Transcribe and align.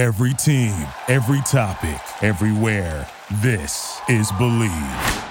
Every 0.00 0.32
team, 0.32 0.86
every 1.08 1.42
topic, 1.42 2.00
everywhere. 2.22 3.06
This 3.42 4.00
is 4.08 4.32
Bleav. 4.32 5.28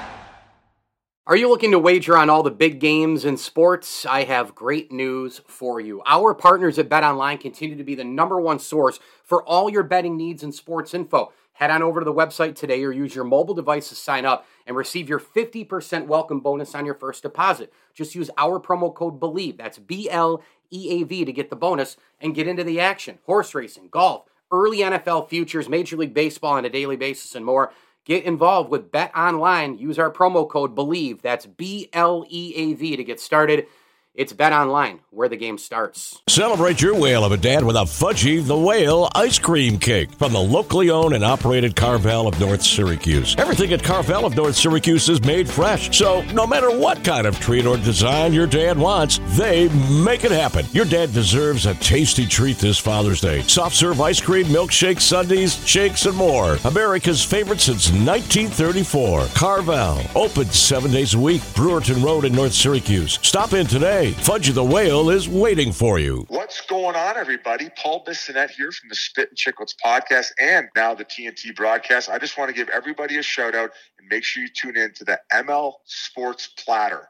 Are 1.25 1.35
you 1.35 1.49
looking 1.49 1.71
to 1.71 1.79
wager 1.79 2.15
on 2.15 2.29
all 2.29 2.43
the 2.43 2.51
big 2.51 2.79
games 2.79 3.25
in 3.25 3.37
sports? 3.37 4.05
I 4.05 4.25
have 4.25 4.53
great 4.53 4.91
news 4.91 5.41
for 5.47 5.81
you. 5.81 6.03
Our 6.05 6.35
partners 6.35 6.77
at 6.77 6.87
Bet 6.87 7.03
Online 7.03 7.39
continue 7.39 7.77
to 7.77 7.83
be 7.83 7.95
the 7.95 8.03
number 8.03 8.39
one 8.39 8.59
source 8.59 8.99
for 9.23 9.43
all 9.43 9.71
your 9.71 9.81
betting 9.81 10.15
needs 10.15 10.43
and 10.43 10.53
sports 10.53 10.93
info. 10.93 11.33
Head 11.53 11.71
on 11.71 11.81
over 11.81 11.99
to 11.99 12.05
the 12.05 12.13
website 12.13 12.53
today 12.53 12.83
or 12.83 12.91
use 12.91 13.15
your 13.15 13.25
mobile 13.25 13.55
device 13.55 13.89
to 13.89 13.95
sign 13.95 14.23
up 14.23 14.45
and 14.67 14.77
receive 14.77 15.09
your 15.09 15.19
50% 15.19 16.05
welcome 16.05 16.41
bonus 16.41 16.75
on 16.75 16.85
your 16.85 16.93
first 16.93 17.23
deposit. 17.23 17.73
Just 17.95 18.13
use 18.13 18.29
our 18.37 18.59
promo 18.59 18.93
code 18.93 19.19
BLEAV, 19.19 19.57
that's 19.57 19.79
B 19.79 20.07
L 20.11 20.43
E 20.69 21.01
A 21.01 21.05
V, 21.05 21.25
to 21.25 21.33
get 21.33 21.49
the 21.49 21.55
bonus 21.55 21.97
and 22.21 22.35
get 22.35 22.47
into 22.47 22.63
the 22.63 22.79
action. 22.79 23.17
Horse 23.25 23.55
racing, 23.55 23.89
golf, 23.89 24.28
early 24.51 24.79
NFL 24.79 25.29
futures, 25.29 25.69
Major 25.69 25.97
League 25.97 26.13
Baseball 26.13 26.53
on 26.53 26.65
a 26.65 26.69
daily 26.69 26.95
basis, 26.95 27.35
and 27.35 27.45
more. 27.45 27.71
Get 28.05 28.23
involved 28.23 28.71
with 28.71 28.91
Bet 28.91 29.15
Online. 29.15 29.77
Use 29.77 29.99
our 29.99 30.11
promo 30.11 30.49
code 30.49 30.75
BLEAV, 30.75 31.21
that's 31.21 31.45
B 31.45 31.89
L 31.93 32.25
E 32.29 32.53
A 32.55 32.73
V, 32.73 32.95
to 32.95 33.03
get 33.03 33.19
started. 33.19 33.67
It's 34.15 34.33
Bet 34.33 34.51
Online, 34.53 34.99
where 35.11 35.29
the 35.29 35.37
game 35.37 35.59
starts. 35.59 36.19
Celebrate 36.27 36.81
your 36.81 36.99
whale 36.99 37.23
of 37.23 37.31
a 37.31 37.37
dad 37.37 37.63
with 37.63 37.75
a 37.75 37.83
Fudgy 37.83 38.43
the 38.45 38.57
Whale 38.57 39.07
ice 39.13 39.37
cream 39.37 39.77
cake 39.77 40.11
from 40.13 40.33
the 40.33 40.39
locally 40.39 40.89
owned 40.89 41.13
and 41.13 41.23
operated 41.23 41.75
Carvel 41.75 42.27
of 42.27 42.37
North 42.39 42.63
Syracuse. 42.63 43.35
Everything 43.37 43.71
at 43.71 43.83
Carvel 43.83 44.25
of 44.25 44.35
North 44.35 44.55
Syracuse 44.55 45.07
is 45.09 45.23
made 45.23 45.47
fresh, 45.47 45.95
so 45.95 46.23
no 46.33 46.47
matter 46.47 46.75
what 46.75 47.03
kind 47.05 47.27
of 47.27 47.39
treat 47.39 47.67
or 47.67 47.77
design 47.77 48.33
your 48.33 48.47
dad 48.47 48.79
wants, 48.79 49.19
they 49.37 49.69
make 50.03 50.23
it 50.23 50.31
happen. 50.31 50.65
Your 50.71 50.85
dad 50.85 51.13
deserves 51.13 51.67
a 51.67 51.75
tasty 51.75 52.25
treat 52.25 52.57
this 52.57 52.79
Father's 52.79 53.21
Day. 53.21 53.43
Soft 53.43 53.75
serve 53.75 54.01
ice 54.01 54.19
cream, 54.19 54.47
milkshakes, 54.47 55.01
sundaes, 55.01 55.63
shakes, 55.67 56.07
and 56.07 56.17
more. 56.17 56.57
America's 56.65 57.23
favorite 57.23 57.61
since 57.61 57.89
1934. 57.91 59.27
Carvel, 59.35 60.01
open 60.15 60.45
seven 60.45 60.89
days 60.91 61.13
a 61.13 61.19
week. 61.19 61.41
Brewerton 61.53 62.03
Road 62.03 62.25
in 62.25 62.33
North 62.33 62.53
Syracuse. 62.53 63.19
Stop 63.21 63.53
in 63.53 63.67
today. 63.67 63.98
Fudgy 64.07 64.53
the 64.53 64.63
Whale 64.63 65.09
is 65.09 65.27
waiting 65.27 65.73
for 65.73 65.99
you. 65.99 66.25
What's 66.29 66.61
going 66.61 66.95
on, 66.95 67.17
everybody? 67.17 67.69
Paul 67.75 68.05
Bissonette 68.05 68.49
here 68.49 68.71
from 68.71 68.87
the 68.87 68.95
Spit 68.95 69.27
and 69.29 69.37
Chicklets 69.37 69.75
podcast 69.83 70.31
and 70.39 70.69
now 70.73 70.95
the 70.95 71.03
TNT 71.03 71.53
broadcast. 71.53 72.09
I 72.09 72.17
just 72.17 72.37
want 72.37 72.47
to 72.47 72.55
give 72.55 72.69
everybody 72.69 73.17
a 73.17 73.21
shout 73.21 73.55
out 73.55 73.71
and 73.97 74.07
make 74.07 74.23
sure 74.23 74.41
you 74.41 74.49
tune 74.49 74.77
in 74.77 74.93
to 74.93 75.03
the 75.03 75.19
ML 75.33 75.73
Sports 75.83 76.47
Platter. 76.47 77.07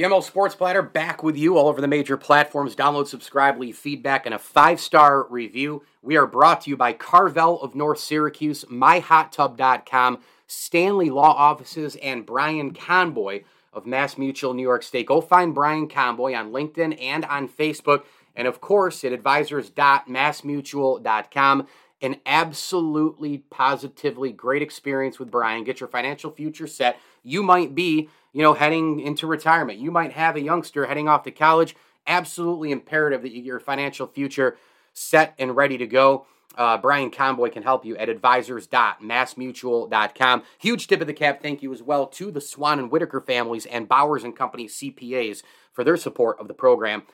The 0.00 0.06
ML 0.06 0.22
Sports 0.22 0.54
Platter 0.54 0.80
back 0.80 1.22
with 1.22 1.36
you 1.36 1.58
all 1.58 1.68
over 1.68 1.82
the 1.82 1.86
major 1.86 2.16
platforms. 2.16 2.74
Download, 2.74 3.06
subscribe, 3.06 3.58
leave 3.58 3.76
feedback, 3.76 4.24
and 4.24 4.34
a 4.34 4.38
five 4.38 4.80
star 4.80 5.26
review. 5.28 5.82
We 6.00 6.16
are 6.16 6.26
brought 6.26 6.62
to 6.62 6.70
you 6.70 6.76
by 6.78 6.94
Carvel 6.94 7.60
of 7.60 7.74
North 7.74 7.98
Syracuse, 7.98 8.64
MyHotTub.com, 8.64 10.20
Stanley 10.46 11.10
Law 11.10 11.34
Offices, 11.34 11.96
and 11.96 12.24
Brian 12.24 12.72
Conboy 12.72 13.44
of 13.74 13.84
Mass 13.84 14.16
Mutual 14.16 14.54
New 14.54 14.62
York 14.62 14.84
State. 14.84 15.04
Go 15.04 15.20
find 15.20 15.54
Brian 15.54 15.86
Conboy 15.86 16.34
on 16.34 16.50
LinkedIn 16.50 16.98
and 16.98 17.26
on 17.26 17.46
Facebook, 17.46 18.04
and 18.34 18.48
of 18.48 18.62
course 18.62 19.04
at 19.04 19.12
advisors.massmutual.com. 19.12 21.66
An 22.02 22.16
absolutely 22.24 23.38
positively 23.50 24.32
great 24.32 24.62
experience 24.62 25.18
with 25.18 25.30
Brian. 25.30 25.64
Get 25.64 25.80
your 25.80 25.88
financial 25.88 26.30
future 26.30 26.66
set. 26.66 26.98
You 27.22 27.42
might 27.42 27.74
be 27.74 28.08
you 28.32 28.42
know, 28.42 28.54
heading 28.54 29.00
into 29.00 29.26
retirement. 29.26 29.78
You 29.78 29.90
might 29.90 30.12
have 30.12 30.36
a 30.36 30.40
youngster 30.40 30.86
heading 30.86 31.08
off 31.08 31.24
to 31.24 31.32
college. 31.32 31.74
Absolutely 32.06 32.70
imperative 32.70 33.20
that 33.22 33.32
you 33.32 33.42
your 33.42 33.58
financial 33.60 34.06
future 34.06 34.56
set 34.92 35.34
and 35.38 35.56
ready 35.56 35.78
to 35.78 35.86
go. 35.86 36.26
Uh, 36.56 36.76
Brian 36.76 37.12
Conboy 37.12 37.52
can 37.52 37.62
help 37.62 37.84
you 37.84 37.96
at 37.96 38.08
advisors.massmutual.com. 38.08 40.42
Huge 40.58 40.88
tip 40.88 41.00
of 41.00 41.06
the 41.06 41.14
cap 41.14 41.40
thank 41.40 41.62
you 41.62 41.72
as 41.72 41.80
well 41.82 42.08
to 42.08 42.32
the 42.32 42.40
Swan 42.40 42.80
and 42.80 42.90
Whitaker 42.90 43.20
families 43.20 43.66
and 43.66 43.88
Bowers 43.88 44.24
and 44.24 44.34
Company 44.34 44.66
CPAs 44.66 45.44
for 45.72 45.84
their 45.84 45.96
support 45.96 46.40
of 46.40 46.48
the 46.48 46.54
program 46.54 47.04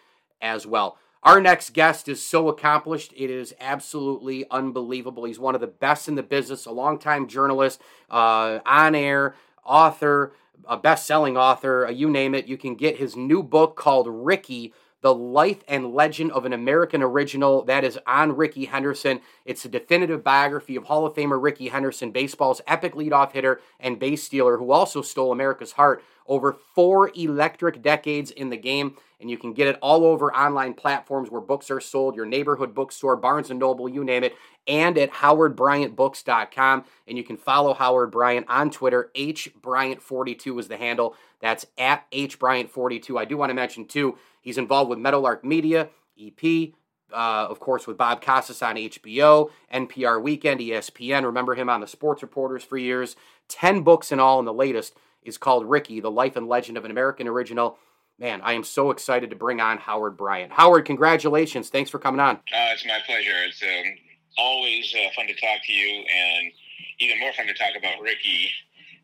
as 0.41 0.67
well. 0.67 0.97
Our 1.23 1.41
next 1.41 1.71
guest 1.73 2.09
is 2.09 2.23
so 2.23 2.49
accomplished. 2.49 3.13
It 3.17 3.31
is 3.31 3.55
absolutely 3.61 4.49
unbelievable. 4.51 5.25
He's 5.25 5.41
one 5.41 5.55
of 5.55 5.61
the 5.61 5.67
best 5.67 6.07
in 6.09 6.15
the 6.15 6.23
business, 6.23 6.67
a 6.67 6.71
longtime 6.71 7.27
journalist, 7.27 7.81
uh, 8.11 8.61
on 8.65 8.95
air, 8.95 9.35
author, 9.65 10.33
a 10.69 10.77
best-selling 10.77 11.37
author, 11.37 11.87
uh, 11.87 11.91
you 11.91 12.09
name 12.09 12.35
it. 12.35 12.47
You 12.47 12.57
can 12.57 12.75
get 12.75 12.97
his 12.99 13.17
new 13.17 13.43
book 13.43 13.77
called 13.77 14.07
Rickey: 14.09 14.73
The 15.03 15.15
Life 15.15 15.63
and 15.69 15.93
Legend 15.93 16.33
of 16.33 16.45
an 16.45 16.53
American 16.53 17.03
Original. 17.03 17.65
That 17.65 17.85
is 17.85 17.99
on 18.07 18.37
Rickey 18.37 18.65
Henderson. 18.65 19.21
It's 19.45 19.65
a 19.65 19.69
definitive 19.69 20.25
biography 20.25 20.77
of 20.77 20.85
Hall 20.85 21.07
of 21.07 21.15
Famer 21.15 21.41
Rickey 21.41 21.69
Henderson, 21.69 22.11
baseball's 22.11 22.61
epic 22.67 22.95
leadoff 22.95 23.33
hitter 23.33 23.61
and 23.79 23.99
base 23.99 24.25
stealer, 24.25 24.59
who 24.59 24.73
also 24.73 25.03
stole 25.03 25.33
America's 25.33 25.73
heart 25.73 26.03
over 26.27 26.57
four 26.75 27.11
electric 27.15 27.83
decades 27.83 28.31
in 28.31 28.51
the 28.51 28.57
game. 28.57 28.97
And 29.21 29.31
you 29.31 29.39
can 29.39 29.55
get 29.55 29.69
it 29.69 29.79
all 29.81 30.05
over 30.05 30.35
online 30.35 30.75
platforms 30.75 31.31
where 31.31 31.41
books 31.41 31.71
are 31.71 31.81
sold, 31.81 32.17
your 32.17 32.27
neighborhood 32.27 32.75
bookstore, 32.75 33.17
Barnes 33.17 33.51
and 33.51 33.59
Noble, 33.59 33.89
you 33.89 34.05
name 34.05 34.25
it, 34.25 34.35
and 34.67 34.99
at 34.99 35.11
howardbryantbooks.com. 35.11 36.85
And 37.09 37.17
you 37.17 37.25
can 37.25 37.39
follow 37.39 37.73
Howard 37.73 38.11
Bryant 38.11 38.47
on 38.49 38.71
Twitter. 38.71 39.11
HBryant42 39.15 40.61
is 40.61 40.69
the 40.69 40.77
handle. 40.77 41.17
That's 41.41 41.67
at 41.79 42.11
HBryant42. 42.11 43.19
I 43.19 43.25
do 43.25 43.39
want 43.39 43.51
to 43.51 43.55
mention, 43.55 43.87
too, 43.87 44.19
he's 44.47 44.59
involved 44.59 44.89
with 44.89 45.01
Meadowlark 45.01 45.45
Media, 45.45 45.89
EP, 46.19 46.71
uh, 47.13 47.47
of 47.51 47.59
course, 47.59 47.87
with 47.87 47.99
Bob 47.99 48.23
Costas 48.23 48.63
on 48.63 48.77
HBO, 48.77 49.51
NPR 49.75 50.23
Weekend, 50.23 50.61
ESPN. 50.61 51.25
Remember 51.25 51.57
him 51.57 51.69
on 51.69 51.81
the 51.81 51.87
Sports 51.87 52.23
Reporters 52.23 52.63
for 52.63 52.79
years. 52.79 53.17
10 53.49 53.83
books 53.83 54.13
in 54.13 54.21
all, 54.21 54.39
and 54.39 54.47
the 54.47 54.55
latest 54.55 54.95
is 55.23 55.37
called 55.37 55.69
Rickey, 55.69 55.99
The 55.99 56.11
Life 56.11 56.37
and 56.37 56.47
Legend 56.47 56.79
of 56.79 56.85
an 56.85 56.93
American 56.93 57.27
Original. 57.27 57.77
Man, 58.19 58.41
I 58.43 58.53
am 58.53 58.63
so 58.63 58.91
excited 58.91 59.31
to 59.31 59.37
bring 59.37 59.61
on 59.61 59.79
Howard 59.79 60.17
Bryant. 60.17 60.53
Howard, 60.53 60.85
congratulations. 60.87 61.69
Thanks 61.69 61.91
for 61.91 61.99
coming 61.99 62.21
on. 62.21 62.37
Uh, 62.37 62.73
it's 62.73 62.87
my 62.87 62.99
pleasure. 63.05 63.35
It's 63.47 63.63
um, 63.63 63.95
always 64.39 64.95
uh, 64.95 65.11
fun 65.17 65.27
to 65.27 65.35
talk 65.35 65.59
to 65.67 65.73
you, 65.73 66.05
and 66.05 66.53
even 67.01 67.19
more 67.19 67.33
fun 67.33 67.47
to 67.49 67.55
talk 67.55 67.73
about 67.77 68.01
Rickey. 68.01 68.49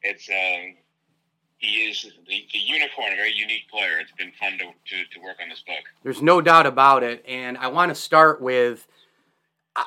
It's 0.03 0.29
um, 0.31 0.77
he 1.63 1.89
is 1.89 2.03
the, 2.03 2.45
the, 2.53 2.59
unicorn, 2.59 3.13
a 3.13 3.17
very 3.17 3.33
unique 3.33 3.69
player. 3.71 3.99
It's 4.01 4.11
been 4.13 4.33
fun 4.33 4.59
to, 4.59 4.65
to, 4.65 5.05
to 5.15 5.21
work 5.23 5.37
on 5.41 5.49
this 5.49 5.63
book. 5.65 5.85
There's 6.03 6.21
no 6.21 6.41
doubt 6.41 6.67
about 6.67 7.05
it, 7.05 7.25
and 7.27 7.57
I 7.57 7.69
want 7.69 7.91
to 7.91 7.95
start 7.95 8.43
with. 8.43 8.87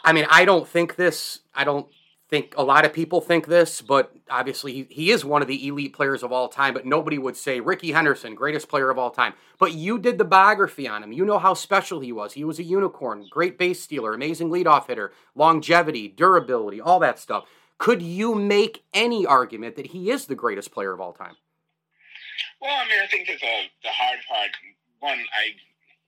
I 0.04 0.14
mean, 0.14 0.26
I 0.30 0.46
don't 0.46 0.68
think 0.68 0.96
this. 0.96 1.40
I 1.54 1.66
don't 1.66 1.88
think 2.30 2.56
a 2.58 2.64
lot 2.64 2.86
of 2.86 2.94
people 2.94 3.20
think 3.20 3.48
this, 3.48 3.82
but 3.82 4.16
obviously 4.30 4.74
he, 4.74 4.88
he 4.90 5.12
is 5.12 5.24
one 5.24 5.42
of 5.42 5.50
the 5.50 5.68
elite 5.68 5.94
players 5.94 6.24
of 6.24 6.32
all 6.32 6.48
time. 6.48 6.74
But 6.74 6.86
nobody 6.86 7.18
would 7.18 7.36
say 7.36 7.60
Rickey 7.60 7.92
Henderson, 7.92 8.36
greatest 8.36 8.70
player 8.70 8.90
of 8.90 8.98
all 8.98 9.12
time. 9.12 9.34
But 9.60 9.74
you 9.74 10.00
did 10.00 10.18
the 10.18 10.26
biography 10.26 10.88
on 10.88 11.04
him. 11.04 11.12
You 11.12 11.26
know 11.26 11.40
how 11.40 11.54
special 11.54 12.00
he 12.00 12.14
was. 12.14 12.34
He 12.34 12.46
was 12.46 12.58
a 12.58 12.64
unicorn, 12.64 13.28
great 13.30 13.58
base 13.58 13.82
stealer, 13.82 14.14
amazing 14.14 14.50
leadoff 14.50 14.88
hitter, 14.88 15.12
longevity, 15.36 16.08
durability, 16.08 16.80
all 16.80 17.00
that 17.00 17.20
stuff. 17.20 17.44
Could 17.78 18.02
you 18.02 18.34
make 18.34 18.86
any 18.94 19.26
argument 19.26 19.76
that 19.76 19.88
he 19.88 20.10
is 20.10 20.26
the 20.26 20.36
greatest 20.36 20.72
player 20.72 20.94
of 20.94 21.02
all 21.02 21.12
time? 21.12 21.36
Well, 22.62 22.76
I 22.76 22.88
mean, 22.88 23.00
I 23.02 23.08
think 23.08 23.28
that 23.28 23.40
the 23.40 23.56
the 23.84 23.90
hard 23.90 24.20
part, 24.28 24.52
one, 25.00 25.20
I 25.20 25.56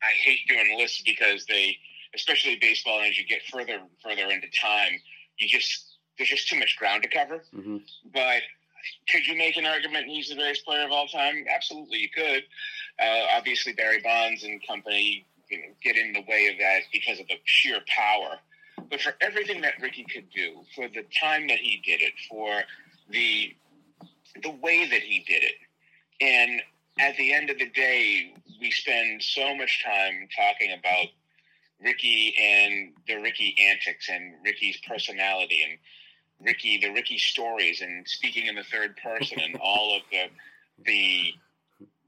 I 0.05 0.11
hate 0.23 0.39
doing 0.47 0.77
lists 0.77 1.01
because 1.05 1.45
they, 1.45 1.77
especially 2.15 2.57
baseball, 2.59 2.99
and 2.99 3.07
as 3.07 3.17
you 3.17 3.25
get 3.25 3.41
further 3.51 3.79
further 4.03 4.29
into 4.29 4.47
time, 4.59 4.99
you 5.37 5.47
just 5.47 5.97
there's 6.17 6.29
just 6.29 6.47
too 6.47 6.59
much 6.59 6.75
ground 6.77 7.03
to 7.03 7.09
cover. 7.09 7.43
Mm-hmm. 7.55 7.77
But 8.13 8.41
could 9.09 9.25
you 9.27 9.37
make 9.37 9.57
an 9.57 9.65
argument 9.65 10.07
he's 10.07 10.29
the 10.29 10.35
greatest 10.35 10.65
player 10.65 10.85
of 10.85 10.91
all 10.91 11.07
time? 11.07 11.45
Absolutely, 11.53 11.99
you 11.99 12.09
could. 12.09 12.43
Uh, 12.99 13.25
obviously, 13.35 13.73
Barry 13.73 14.01
Bonds 14.01 14.43
and 14.43 14.65
company 14.65 15.25
you 15.49 15.59
know, 15.59 15.67
get 15.83 15.95
in 15.95 16.13
the 16.13 16.23
way 16.27 16.47
of 16.47 16.57
that 16.59 16.81
because 16.91 17.19
of 17.19 17.27
the 17.27 17.35
sheer 17.45 17.79
power. 17.87 18.39
But 18.89 19.01
for 19.01 19.13
everything 19.21 19.61
that 19.61 19.73
Rickey 19.81 20.05
could 20.11 20.29
do, 20.29 20.61
for 20.75 20.87
the 20.87 21.03
time 21.19 21.47
that 21.47 21.57
he 21.57 21.81
did 21.85 22.01
it, 22.01 22.13
for 22.29 22.61
the 23.09 23.55
the 24.43 24.51
way 24.51 24.87
that 24.87 25.01
he 25.01 25.19
did 25.27 25.43
it, 25.43 25.55
and 26.21 26.61
at 26.99 27.15
the 27.17 27.33
end 27.33 27.49
of 27.49 27.59
the 27.59 27.69
day, 27.69 28.33
we 28.59 28.71
spend 28.71 29.21
so 29.21 29.55
much 29.55 29.83
time 29.83 30.27
talking 30.35 30.75
about 30.77 31.07
Rickey 31.83 32.35
and 32.39 32.93
the 33.07 33.15
Rickey 33.21 33.55
antics 33.59 34.09
and 34.09 34.33
Rickey's 34.43 34.77
personality 34.87 35.63
and 35.63 35.77
Rickey 36.39 36.79
the 36.79 36.89
Rickey 36.89 37.17
stories, 37.17 37.81
and 37.81 38.07
speaking 38.07 38.47
in 38.47 38.55
the 38.55 38.63
third 38.63 38.97
person, 38.97 39.39
and 39.39 39.55
all 39.61 39.95
of 39.95 40.03
the 40.11 40.25
the 40.85 41.33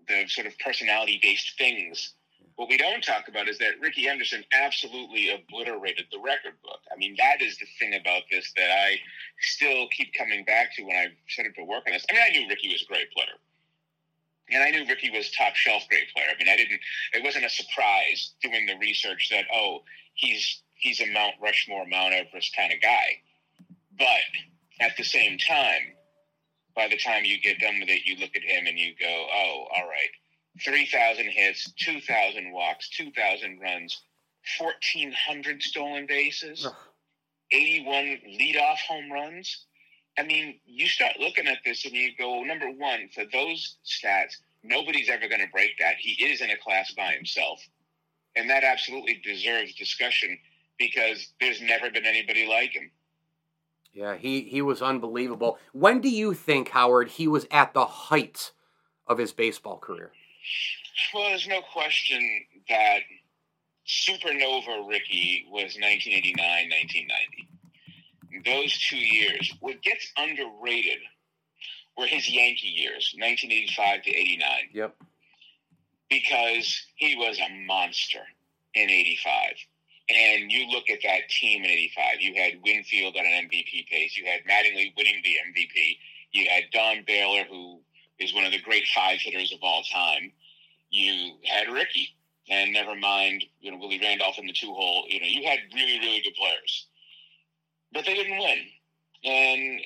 the 0.08 0.28
sort 0.28 0.48
of 0.48 0.58
personality 0.60 1.20
based 1.22 1.58
things. 1.58 2.14
What 2.56 2.68
we 2.68 2.78
don't 2.78 3.02
talk 3.02 3.30
about 3.30 3.48
is 3.48 3.58
that 3.60 3.80
Rickey 3.80 4.06
Henderson 4.06 4.44
absolutely 4.52 5.30
obliterated 5.30 6.08
the 6.12 6.20
record 6.20 6.62
book. 6.62 6.80
I 6.92 6.98
mean, 6.98 7.16
that 7.18 7.42
is 7.42 7.58
the 7.58 7.66
thing 7.80 7.94
about 7.94 8.24
this 8.30 8.52
that 8.58 8.70
I 8.70 8.98
still 9.40 9.88
keep 9.96 10.14
coming 10.14 10.44
back 10.44 10.76
to 10.76 10.84
when 10.84 10.98
I 10.98 11.08
started 11.30 11.56
to 11.56 11.64
work 11.64 11.84
on 11.88 11.94
this. 11.94 12.06
I 12.10 12.14
mean, 12.14 12.24
I 12.26 12.30
knew 12.38 12.50
Rickey 12.50 12.68
was 12.68 12.82
a 12.82 12.86
great 12.86 13.10
player, 13.14 13.40
knew 14.72 14.86
Rickey 14.88 15.10
was 15.10 15.32
top 15.32 15.56
shelf 15.56 15.84
grade 15.90 16.08
player. 16.14 16.28
I 16.34 16.38
mean, 16.38 16.50
I 16.50 16.58
didn't. 16.58 16.80
It 17.14 17.24
wasn't 17.24 17.46
a 17.46 17.50
surprise 17.50 18.34
doing 18.42 18.66
the 18.66 18.78
research 18.78 19.30
that 19.32 19.46
oh, 19.54 19.84
he's 20.16 20.62
he's 20.76 21.02
a 21.02 21.12
Mount 21.12 21.36
Rushmore, 21.42 21.86
Mount 21.86 22.14
Everest 22.14 22.56
kind 22.56 22.74
of 22.74 22.82
guy. 22.82 23.22
But 23.98 24.22
at 24.80 24.96
the 24.98 25.04
same 25.04 25.38
time, 25.38 25.94
by 26.76 26.88
the 26.88 26.98
time 26.98 27.26
you 27.26 27.40
get 27.42 27.60
done 27.60 27.80
with 27.80 27.90
it, 27.90 28.06
you 28.06 28.16
look 28.18 28.36
at 28.36 28.44
him 28.44 28.66
and 28.66 28.80
you 28.80 28.94
go, 29.00 29.28
oh, 29.34 29.66
all 29.76 29.88
right, 29.88 30.10
three 30.64 30.86
thousand 30.86 31.30
hits, 31.30 31.72
two 31.74 32.00
thousand 32.02 32.52
walks, 32.52 32.90
two 32.90 33.12
thousand 33.12 33.60
runs, 33.60 34.02
fourteen 34.58 35.12
hundred 35.12 35.62
stolen 35.62 36.06
bases, 36.08 36.66
eighty-one 37.52 38.20
leadoff 38.40 38.78
home 38.88 39.12
runs. 39.12 39.66
I 40.20 40.24
mean, 40.24 40.60
you 40.66 40.88
start 40.88 41.14
looking 41.18 41.48
at 41.48 41.60
this 41.64 41.86
and 41.86 41.94
you 41.94 42.12
go, 42.18 42.44
number 42.44 42.70
one, 42.70 43.10
for 43.16 43.24
those 43.32 43.78
stats, 43.86 44.36
nobody's 44.64 45.10
ever 45.10 45.30
going 45.30 45.40
to 45.40 45.48
break 45.52 45.80
that. 45.80 45.96
He 45.98 46.22
is 46.26 46.42
in 46.42 46.50
a 46.50 46.58
class 46.58 46.94
by 46.94 47.14
himself. 47.14 47.62
And 48.36 48.50
that 48.50 48.66
absolutely 48.66 49.22
deserves 49.24 49.74
discussion 49.76 50.38
because 50.78 51.32
there's 51.40 51.62
never 51.62 51.90
been 51.90 52.06
anybody 52.06 52.46
like 52.48 52.72
him. 52.72 52.92
Yeah, 53.94 54.18
he, 54.18 54.42
he 54.42 54.62
was 54.62 54.82
unbelievable. 54.82 55.58
When 55.72 56.02
do 56.02 56.10
you 56.10 56.34
think, 56.34 56.70
Howard, 56.70 57.12
he 57.12 57.28
was 57.28 57.48
at 57.50 57.74
the 57.74 57.86
height 57.86 58.52
of 59.08 59.18
his 59.18 59.32
baseball 59.32 59.78
career? 59.78 60.12
Well, 61.14 61.30
there's 61.30 61.48
no 61.48 61.62
question 61.62 62.22
that 62.68 63.00
Supernova 63.88 64.88
Rickey 64.88 65.46
was 65.50 65.78
1989, 65.80 66.36
1990 66.38 67.59
those 68.46 68.78
two 68.78 68.98
years, 68.98 69.54
what 69.60 69.82
gets 69.82 70.12
underrated 70.18 71.00
were 71.98 72.06
his 72.06 72.30
Yankee 72.30 72.68
years, 72.68 73.14
1985 73.18 74.04
to 74.04 74.10
89. 74.10 74.48
Yep. 74.74 74.96
Because 76.10 76.86
he 76.96 77.16
was 77.16 77.40
a 77.40 77.66
monster 77.66 78.22
in 78.74 78.90
85. 78.90 79.54
And 80.10 80.52
you 80.52 80.68
look 80.70 80.90
at 80.90 81.00
that 81.04 81.30
team 81.30 81.64
in 81.64 81.70
85. 81.70 82.22
You 82.22 82.34
had 82.36 82.54
Winfield 82.64 83.16
on 83.16 83.26
an 83.26 83.50
MVP 83.50 83.88
pace. 83.88 84.18
You 84.18 84.26
had 84.26 84.42
Mattingly 84.50 84.94
winning 84.98 85.22
the 85.24 85.36
MVP. 85.52 85.98
You 86.32 86.50
had 86.50 86.64
Don 86.72 87.04
Baylor, 87.06 87.44
who 87.50 87.80
is 88.18 88.34
one 88.34 88.46
of 88.46 88.52
the 88.52 88.62
great 88.62 88.88
five 88.88 89.20
hitters 89.20 89.54
of 89.54 89.60
all 89.62 89.84
time. 89.84 90.32
You 90.90 91.36
had 91.46 91.72
Rickey. 91.72 92.10
And 92.50 92.74
never 92.74 92.96
mind, 92.96 93.46
you 93.62 93.72
know, 93.72 93.78
Willie 93.78 94.00
Randolph 94.02 94.40
in 94.40 94.48
the 94.48 94.54
two 94.54 94.74
hole. 94.74 95.06
You 95.08 95.20
know, 95.20 95.28
you 95.28 95.48
had 95.48 95.60
really, 95.76 96.00
really 96.00 96.22
good 96.22 96.34
players 96.34 96.88
but 97.94 98.06
they 98.06 98.14
didn't 98.14 98.38
win. 98.38 98.60
And 99.24 99.82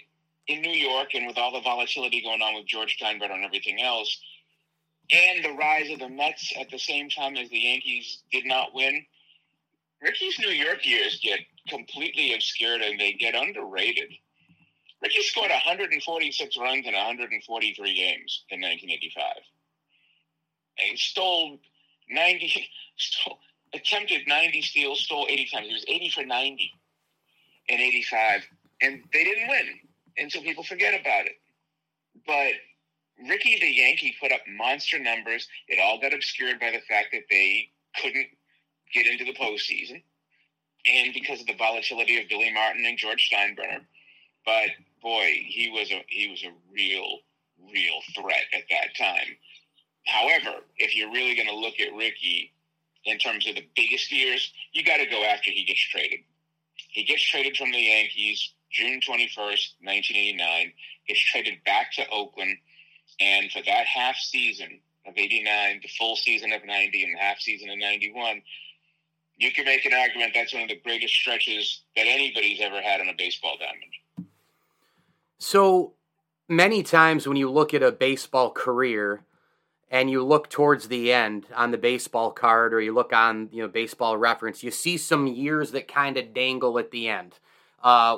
in 0.47 0.61
New 0.61 0.71
York, 0.71 1.09
and 1.13 1.25
with 1.25 1.37
all 1.37 1.53
the 1.53 1.61
volatility 1.61 2.21
going 2.21 2.41
on 2.41 2.55
with 2.55 2.65
George 2.65 2.97
Steinbrenner 3.01 3.33
and 3.33 3.45
everything 3.45 3.81
else, 3.81 4.19
and 5.11 5.43
the 5.43 5.53
rise 5.53 5.89
of 5.91 5.99
the 5.99 6.09
Mets 6.09 6.53
at 6.59 6.69
the 6.69 6.79
same 6.79 7.09
time 7.09 7.35
as 7.37 7.49
the 7.49 7.59
Yankees 7.59 8.23
did 8.31 8.45
not 8.45 8.73
win, 8.73 9.05
Rickey's 10.01 10.37
New 10.39 10.49
York 10.49 10.85
years 10.85 11.19
get 11.23 11.39
completely 11.69 12.33
obscured 12.33 12.81
and 12.81 12.99
they 12.99 13.13
get 13.13 13.35
underrated. 13.35 14.11
Rickey 15.01 15.21
scored 15.21 15.51
146 15.51 16.57
runs 16.57 16.85
in 16.85 16.93
143 16.93 17.95
games 17.95 18.43
in 18.49 18.61
1985. 18.61 19.25
He 20.75 20.97
stole 20.97 21.59
90, 22.09 22.69
stole, 22.97 23.39
attempted 23.73 24.27
90 24.27 24.61
steals, 24.61 25.01
stole 25.01 25.27
80 25.29 25.49
times. 25.53 25.67
He 25.67 25.73
was 25.73 25.85
80 25.87 26.09
for 26.09 26.25
90 26.25 26.71
in 27.67 27.79
85, 27.79 28.43
and 28.81 29.03
they 29.11 29.23
didn't 29.23 29.47
win. 29.47 29.79
And 30.17 30.31
so 30.31 30.41
people 30.41 30.63
forget 30.63 30.99
about 30.99 31.25
it. 31.25 31.39
But 32.27 32.53
Rickey 33.27 33.57
the 33.59 33.67
Yankee 33.67 34.15
put 34.19 34.31
up 34.31 34.41
monster 34.47 34.99
numbers. 34.99 35.47
It 35.67 35.79
all 35.79 35.99
got 35.99 36.13
obscured 36.13 36.59
by 36.59 36.71
the 36.71 36.81
fact 36.87 37.09
that 37.13 37.23
they 37.29 37.69
couldn't 38.01 38.27
get 38.93 39.07
into 39.07 39.25
the 39.25 39.33
postseason 39.33 40.03
and 40.85 41.13
because 41.13 41.39
of 41.39 41.47
the 41.47 41.55
volatility 41.55 42.21
of 42.21 42.29
Billy 42.29 42.51
Martin 42.51 42.85
and 42.85 42.97
George 42.97 43.29
Steinbrenner. 43.31 43.81
But 44.45 44.69
boy, 45.01 45.31
he 45.45 45.69
was 45.69 45.91
a 45.91 46.03
he 46.07 46.29
was 46.29 46.43
a 46.43 46.51
real, 46.71 47.19
real 47.71 47.99
threat 48.15 48.45
at 48.53 48.63
that 48.69 48.95
time. 48.97 49.37
However, 50.05 50.63
if 50.77 50.95
you're 50.95 51.11
really 51.11 51.35
going 51.35 51.47
to 51.47 51.55
look 51.55 51.79
at 51.79 51.93
Rickey 51.93 52.51
in 53.05 53.17
terms 53.17 53.47
of 53.47 53.55
the 53.55 53.65
biggest 53.75 54.11
years, 54.11 54.51
you 54.73 54.83
got 54.83 54.97
to 54.97 55.05
go 55.05 55.23
after 55.23 55.49
he 55.49 55.63
gets 55.63 55.79
traded. 55.79 56.19
He 56.75 57.03
gets 57.03 57.23
traded 57.23 57.57
from 57.57 57.71
the 57.71 57.79
Yankees 57.79 58.53
June 58.73 58.99
21st, 59.07 59.77
1989, 59.81 60.73
gets 61.07 61.19
traded 61.19 61.63
back 61.63 61.93
to 61.93 62.09
Oakland. 62.09 62.57
And 63.19 63.51
for 63.51 63.61
that 63.61 63.85
half 63.85 64.15
season 64.15 64.79
of 65.05 65.13
89, 65.15 65.79
the 65.83 65.89
full 65.89 66.15
season 66.15 66.51
of 66.51 66.65
90, 66.65 67.03
and 67.03 67.13
the 67.13 67.19
half 67.19 67.39
season 67.39 67.69
of 67.69 67.77
91, 67.77 68.41
you 69.37 69.51
can 69.51 69.65
make 69.65 69.85
an 69.85 69.93
argument 69.93 70.31
that's 70.33 70.53
one 70.53 70.63
of 70.63 70.69
the 70.69 70.79
greatest 70.79 71.13
stretches 71.13 71.81
that 71.95 72.07
anybody's 72.07 72.59
ever 72.61 72.81
had 72.81 72.99
on 72.99 73.09
a 73.09 73.13
baseball 73.15 73.57
diamond. 73.59 74.29
So 75.37 75.93
many 76.49 76.81
times 76.81 77.27
when 77.27 77.37
you 77.37 77.51
look 77.51 77.73
at 77.73 77.83
a 77.83 77.91
baseball 77.91 78.51
career, 78.51 79.23
and 79.93 80.09
you 80.09 80.23
look 80.23 80.49
towards 80.49 80.87
the 80.87 81.13
end 81.13 81.45
on 81.55 81.69
the 81.69 81.77
baseball 81.77 82.31
card 82.31 82.73
or 82.73 82.81
you 82.81 82.91
look 82.91 83.13
on 83.13 83.47
you 83.53 83.61
know 83.61 83.69
baseball 83.69 84.17
reference 84.17 84.63
you 84.63 84.71
see 84.71 84.97
some 84.97 85.27
years 85.27 85.71
that 85.71 85.87
kind 85.87 86.17
of 86.17 86.33
dangle 86.33 86.77
at 86.79 86.91
the 86.91 87.07
end. 87.07 87.37
Uh, 87.81 88.17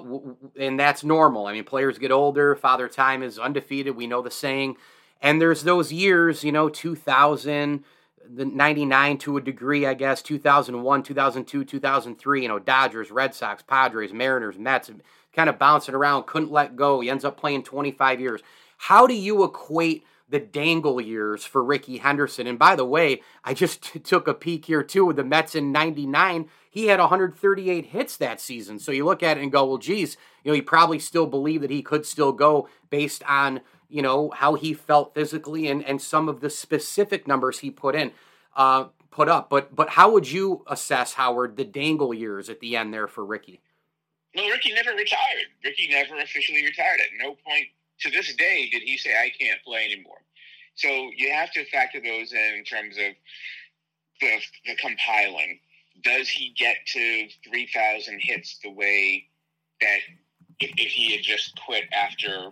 and 0.60 0.80
that's 0.80 1.04
normal. 1.04 1.46
I 1.48 1.54
mean 1.54 1.66
players 1.66 2.00
get 2.00 2.12
older 2.12 2.56
father 2.56 2.88
time 2.88 3.22
is 3.22 3.38
undefeated 3.38 3.96
we 3.96 4.08
know 4.08 4.22
the 4.22 4.32
saying. 4.32 4.78
And 5.22 5.42
there's 5.42 5.64
those 5.64 5.92
years 5.92 6.44
you 6.44 6.52
know 6.52 6.70
2000 6.70 7.84
the 8.28 8.46
99 8.46 9.20
to 9.20 9.38
a 9.38 9.42
degree 9.42 9.86
i 9.86 9.94
guess 9.94 10.24
2001 10.24 11.04
2002 11.04 11.64
2003 11.64 12.42
you 12.42 12.48
know 12.48 12.58
dodgers 12.58 13.12
red 13.12 13.36
sox 13.36 13.62
padres 13.62 14.12
mariners 14.12 14.58
mets 14.58 14.90
kind 15.32 15.48
of 15.48 15.60
bouncing 15.60 15.94
around 15.94 16.26
couldn't 16.26 16.52
let 16.52 16.76
go 16.76 17.02
he 17.02 17.10
ends 17.12 17.24
up 17.24 17.38
playing 17.38 17.62
25 17.62 18.20
years. 18.20 18.42
How 18.78 19.06
do 19.06 19.14
you 19.14 19.44
equate 19.44 20.06
the 20.28 20.40
dangle 20.40 21.00
years 21.00 21.46
for 21.46 21.64
Rickey 21.64 21.98
Henderson. 21.98 22.48
And 22.48 22.58
by 22.58 22.76
the 22.76 22.86
way, 22.86 23.22
I 23.44 23.54
just 23.54 23.84
t- 23.84 24.00
took 24.00 24.28
a 24.28 24.34
peek 24.34 24.66
here 24.66 24.84
too 24.84 25.06
with 25.06 25.18
the 25.18 25.24
Mets 25.24 25.54
in 25.54 25.72
99. 25.72 26.50
He 26.70 26.88
had 26.88 27.00
138 27.00 27.86
hits 27.86 28.18
that 28.18 28.42
season. 28.42 28.80
So 28.80 28.92
you 28.92 29.06
look 29.06 29.22
at 29.22 29.38
it 29.38 29.44
and 29.44 29.52
go, 29.52 29.66
well, 29.66 29.78
geez, 29.78 30.18
you 30.44 30.52
know, 30.52 30.56
he 30.56 30.62
probably 30.62 31.00
still 31.00 31.28
believed 31.28 31.64
that 31.64 31.72
he 31.72 31.84
could 31.84 32.06
still 32.06 32.32
go 32.32 32.68
based 32.90 33.24
on, 33.28 33.62
you 33.88 34.02
know, 34.02 34.32
how 34.32 34.56
he 34.56 34.74
felt 34.74 35.14
physically 35.14 35.68
and, 35.68 35.84
and 35.86 36.02
some 36.02 36.28
of 36.28 36.42
the 36.42 36.50
specific 36.50 37.28
numbers 37.28 37.60
he 37.60 37.70
put 37.70 37.96
in, 37.96 38.12
uh, 38.56 38.86
put 39.12 39.30
up. 39.30 39.50
But 39.50 39.76
but 39.76 39.90
how 39.90 40.12
would 40.12 40.30
you 40.30 40.64
assess, 40.68 41.14
Howard, 41.14 41.56
the 41.56 41.66
dangle 41.66 42.14
years 42.14 42.50
at 42.50 42.60
the 42.62 42.76
end 42.76 42.94
there 42.94 43.08
for 43.08 43.24
Rickey? 43.24 43.62
No, 44.36 44.50
Rickey 44.50 44.74
never 44.74 44.92
retired. 44.92 45.46
Rickey 45.64 45.88
never 45.90 46.20
officially 46.20 46.66
retired. 46.66 47.00
At 47.00 47.26
no 47.26 47.36
point 47.46 47.68
to 48.02 48.12
this 48.12 48.34
day 48.36 48.70
did 48.72 48.84
he 48.84 48.98
say 48.98 49.12
I 49.12 49.32
can't 49.40 49.62
play 49.64 49.86
anymore. 49.86 50.22
So 50.76 50.88
you 51.16 51.32
have 51.32 51.52
to 51.54 51.66
factor 51.66 52.00
those 52.02 52.34
in 52.34 52.54
in 52.58 52.64
terms 52.64 52.98
of 52.98 53.14
the 54.22 54.40
the 54.66 54.76
compiling. 54.76 55.60
Does 56.04 56.30
he 56.30 56.54
get 56.58 56.78
to 56.88 57.28
three 57.48 57.70
thousand 57.74 58.20
hits 58.22 58.60
the 58.64 58.72
way 58.72 59.28
that 59.82 60.00
if, 60.60 60.72
if 60.78 60.92
he 60.92 61.16
had 61.16 61.24
just 61.24 61.58
quit 61.66 61.86
after 61.94 62.52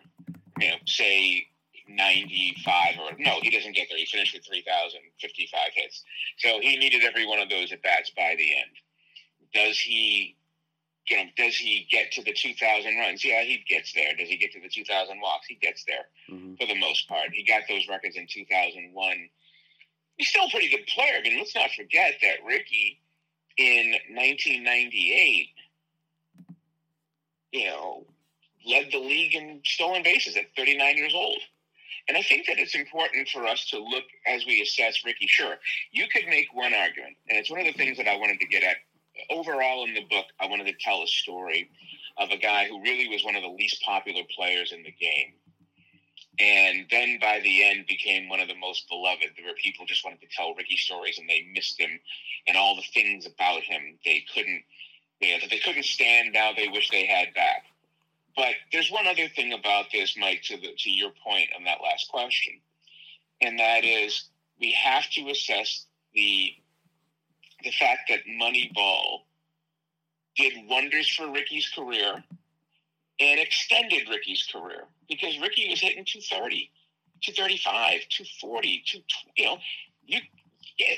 you 0.59 0.69
know 0.69 0.77
say 0.85 1.47
95 1.87 2.95
or 2.99 3.11
no, 3.19 3.39
he 3.41 3.49
doesn't 3.49 3.75
get 3.75 3.87
there. 3.89 3.97
He 3.97 4.05
finished 4.05 4.33
with 4.33 4.45
3,055 4.45 5.59
hits. 5.75 6.03
So 6.37 6.59
he 6.61 6.77
needed 6.77 7.03
every 7.03 7.25
one 7.27 7.39
of 7.39 7.49
those 7.49 7.71
at 7.71 7.83
bats 7.83 8.11
by 8.15 8.35
the 8.37 8.55
end. 8.55 8.71
Does 9.53 9.77
he 9.77 10.37
you 11.07 11.17
know, 11.17 11.23
does 11.35 11.55
he 11.55 11.87
get 11.91 12.11
to 12.13 12.23
the 12.23 12.33
2,000 12.33 12.97
runs? 12.97 13.25
Yeah, 13.25 13.43
he 13.43 13.63
gets 13.67 13.93
there. 13.93 14.15
Does 14.17 14.29
he 14.29 14.37
get 14.37 14.53
to 14.53 14.61
the 14.61 14.69
2,000 14.69 15.19
walks? 15.21 15.47
He 15.47 15.55
gets 15.55 15.83
there 15.85 16.05
mm-hmm. 16.29 16.55
for 16.55 16.65
the 16.65 16.79
most 16.79 17.07
part. 17.09 17.31
He 17.33 17.43
got 17.43 17.63
those 17.67 17.87
records 17.89 18.15
in 18.15 18.27
2001. 18.27 19.29
He's 20.17 20.27
still 20.29 20.45
a 20.45 20.49
pretty 20.49 20.69
good 20.69 20.85
player. 20.87 21.15
I 21.17 21.21
mean, 21.21 21.37
let's 21.37 21.55
not 21.55 21.71
forget 21.71 22.15
that 22.21 22.45
Rickey 22.45 23.01
in 23.57 23.91
1998, 24.15 25.49
you 27.51 27.65
know, 27.65 28.05
led 28.65 28.89
the 28.91 28.99
league 28.99 29.35
in 29.35 29.61
stolen 29.65 30.03
bases 30.03 30.37
at 30.37 30.45
39 30.55 30.97
years 30.97 31.13
old. 31.13 31.39
And 32.07 32.17
I 32.17 32.21
think 32.21 32.47
that 32.47 32.59
it's 32.59 32.75
important 32.75 33.29
for 33.29 33.47
us 33.47 33.69
to 33.69 33.79
look 33.79 34.03
as 34.27 34.45
we 34.45 34.61
assess 34.61 35.03
Rickey. 35.05 35.27
Sure, 35.27 35.55
you 35.91 36.05
could 36.07 36.27
make 36.27 36.53
one 36.53 36.73
argument, 36.73 37.15
and 37.29 37.37
it's 37.37 37.49
one 37.49 37.61
of 37.61 37.65
the 37.65 37.73
things 37.73 37.97
that 37.97 38.07
I 38.07 38.17
wanted 38.17 38.39
to 38.41 38.47
get 38.47 38.63
at 38.63 38.77
overall 39.29 39.85
in 39.85 39.93
the 39.93 40.05
book, 40.09 40.25
I 40.39 40.47
wanted 40.47 40.65
to 40.67 40.73
tell 40.79 41.03
a 41.03 41.07
story 41.07 41.69
of 42.17 42.31
a 42.31 42.37
guy 42.37 42.67
who 42.67 42.81
really 42.81 43.07
was 43.09 43.25
one 43.25 43.35
of 43.35 43.43
the 43.43 43.49
least 43.49 43.81
popular 43.83 44.23
players 44.35 44.71
in 44.71 44.83
the 44.83 44.91
game. 44.91 45.33
And 46.39 46.85
then 46.91 47.19
by 47.21 47.39
the 47.43 47.63
end 47.65 47.85
became 47.87 48.29
one 48.29 48.39
of 48.39 48.47
the 48.47 48.55
most 48.55 48.89
beloved. 48.89 49.29
There 49.37 49.45
were 49.45 49.55
people 49.63 49.85
just 49.85 50.03
wanted 50.05 50.21
to 50.21 50.27
tell 50.35 50.55
Rickey 50.55 50.77
stories 50.77 51.19
and 51.19 51.29
they 51.29 51.47
missed 51.53 51.79
him 51.79 51.99
and 52.47 52.57
all 52.57 52.75
the 52.75 52.83
things 52.93 53.25
about 53.27 53.63
him 53.63 53.99
they 54.05 54.25
couldn't 54.33 54.63
you 55.21 55.33
know, 55.33 55.39
that 55.41 55.49
they 55.51 55.59
couldn't 55.59 55.85
stand 55.85 56.33
now 56.33 56.51
they 56.55 56.67
wish 56.67 56.89
they 56.89 57.05
had 57.05 57.33
back. 57.33 57.65
But 58.35 58.55
there's 58.71 58.91
one 58.91 59.07
other 59.07 59.29
thing 59.29 59.53
about 59.53 59.87
this, 59.93 60.17
Mike, 60.17 60.41
to 60.43 60.57
the 60.57 60.73
to 60.77 60.91
your 60.91 61.11
point 61.25 61.49
on 61.57 61.63
that 61.65 61.79
last 61.83 62.09
question. 62.09 62.59
and 63.41 63.59
that 63.59 63.85
is 63.85 64.25
we 64.59 64.71
have 64.71 65.09
to 65.11 65.29
assess 65.29 65.85
the 66.15 66.53
the 67.63 67.71
fact 67.71 68.09
that 68.09 68.19
Moneyball 68.25 69.21
did 70.35 70.53
wonders 70.67 71.07
for 71.09 71.31
Rickey's 71.31 71.69
career 71.69 72.23
and 73.19 73.39
extended 73.39 74.09
Rickey's 74.09 74.47
career 74.51 74.85
because 75.07 75.39
Rickey 75.39 75.69
was 75.69 75.79
hitting 75.79 76.05
230, 76.05 76.71
235, 77.21 78.01
240, 78.09 78.83
2, 78.85 78.99
you 79.37 79.45
know, 79.45 79.57
you 80.05 80.19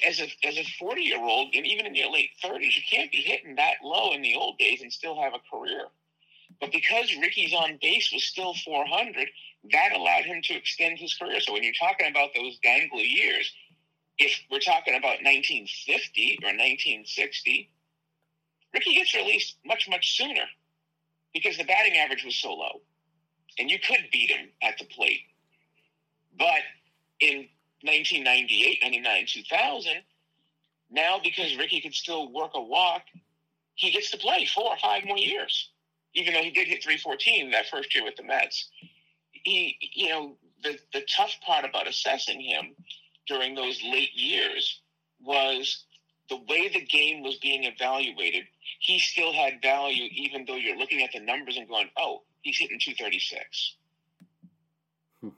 as 0.07 0.22
a 0.22 0.27
as 0.48 0.57
a 0.57 0.63
40 0.79 1.01
year 1.01 1.19
old 1.19 1.53
and 1.53 1.65
even 1.65 1.86
in 1.86 1.95
your 1.95 2.12
late 2.12 2.29
30s, 2.43 2.75
you 2.75 2.81
can't 2.89 3.12
be 3.12 3.17
hitting 3.17 3.55
that 3.55 3.75
low 3.84 4.13
in 4.13 4.22
the 4.22 4.36
old 4.36 4.57
days 4.57 4.81
and 4.81 4.91
still 4.91 5.22
have 5.22 5.34
a 5.34 5.55
career. 5.55 5.86
But 6.62 6.72
because 6.72 7.13
Rickey's 7.19 7.53
on 7.53 7.77
base 7.81 8.12
was 8.13 8.24
still 8.24 8.53
400, 8.53 9.27
that 9.72 9.91
allowed 9.93 10.24
him 10.24 10.41
to 10.43 10.55
extend 10.55 11.00
his 11.00 11.13
career. 11.15 11.41
So 11.41 11.53
when 11.53 11.63
you're 11.63 11.74
talking 11.74 12.07
about 12.10 12.29
those 12.36 12.57
gangly 12.63 13.10
years, 13.10 13.51
if 14.17 14.39
we're 14.50 14.60
talking 14.60 14.95
about 14.95 15.24
1950 15.24 16.39
or 16.43 16.48
1960, 16.48 17.69
Rickey 18.74 18.95
gets 18.95 19.13
released 19.13 19.57
much, 19.65 19.88
much 19.89 20.17
sooner 20.17 20.43
because 21.34 21.57
the 21.57 21.63
batting 21.63 21.98
average 21.98 22.24
was 22.24 22.36
so 22.36 22.53
low. 22.53 22.81
And 23.60 23.69
you 23.69 23.79
could 23.79 24.10
beat 24.12 24.29
him 24.31 24.50
at 24.62 24.77
the 24.77 24.86
plate. 24.86 25.22
But 26.38 26.62
in 27.19 27.48
1998, 27.81 28.79
99, 28.81 29.25
2000, 29.27 29.91
now 30.91 31.19
because 31.24 31.55
Rickey 31.57 31.81
could 31.81 31.93
still 31.93 32.31
work 32.31 32.51
a 32.55 32.62
walk, 32.62 33.03
he 33.75 33.91
gets 33.91 34.12
to 34.12 34.17
play 34.17 34.45
four 34.45 34.72
or 34.72 34.77
five 34.81 35.05
more 35.05 35.17
years, 35.17 35.72
even 36.13 36.34
though 36.34 36.41
he 36.41 36.51
did 36.51 36.67
hit 36.67 36.84
314 36.84 37.51
that 37.51 37.67
first 37.67 37.93
year 37.93 38.03
with 38.03 38.15
the 38.15 38.24
Mets. 38.24 38.69
He, 39.31 39.77
you 39.93 40.10
know, 40.10 40.38
the, 40.63 40.77
the 40.93 41.01
tough 41.01 41.34
part 41.45 41.65
about 41.65 41.88
assessing 41.88 42.41
him 42.41 42.75
during 43.27 43.55
those 43.55 43.82
late 43.84 44.13
years 44.13 44.82
was 45.22 45.86
the 46.29 46.38
way 46.50 46.70
the 46.70 46.86
game 46.86 47.24
was 47.24 47.36
being 47.38 47.63
evaluated. 47.63 48.46
He 48.79 49.00
still 49.00 49.34
had 49.34 49.62
value, 49.62 50.10
even 50.12 50.46
though 50.46 50.55
you're 50.55 50.77
looking 50.77 51.03
at 51.03 51.12
the 51.13 51.20
numbers 51.20 51.58
and 51.58 51.67
going, 51.67 51.89
oh, 51.98 52.24
he's 52.41 52.58
hitting 52.58 52.79
236. 52.79 53.75
Hmm. 55.22 55.29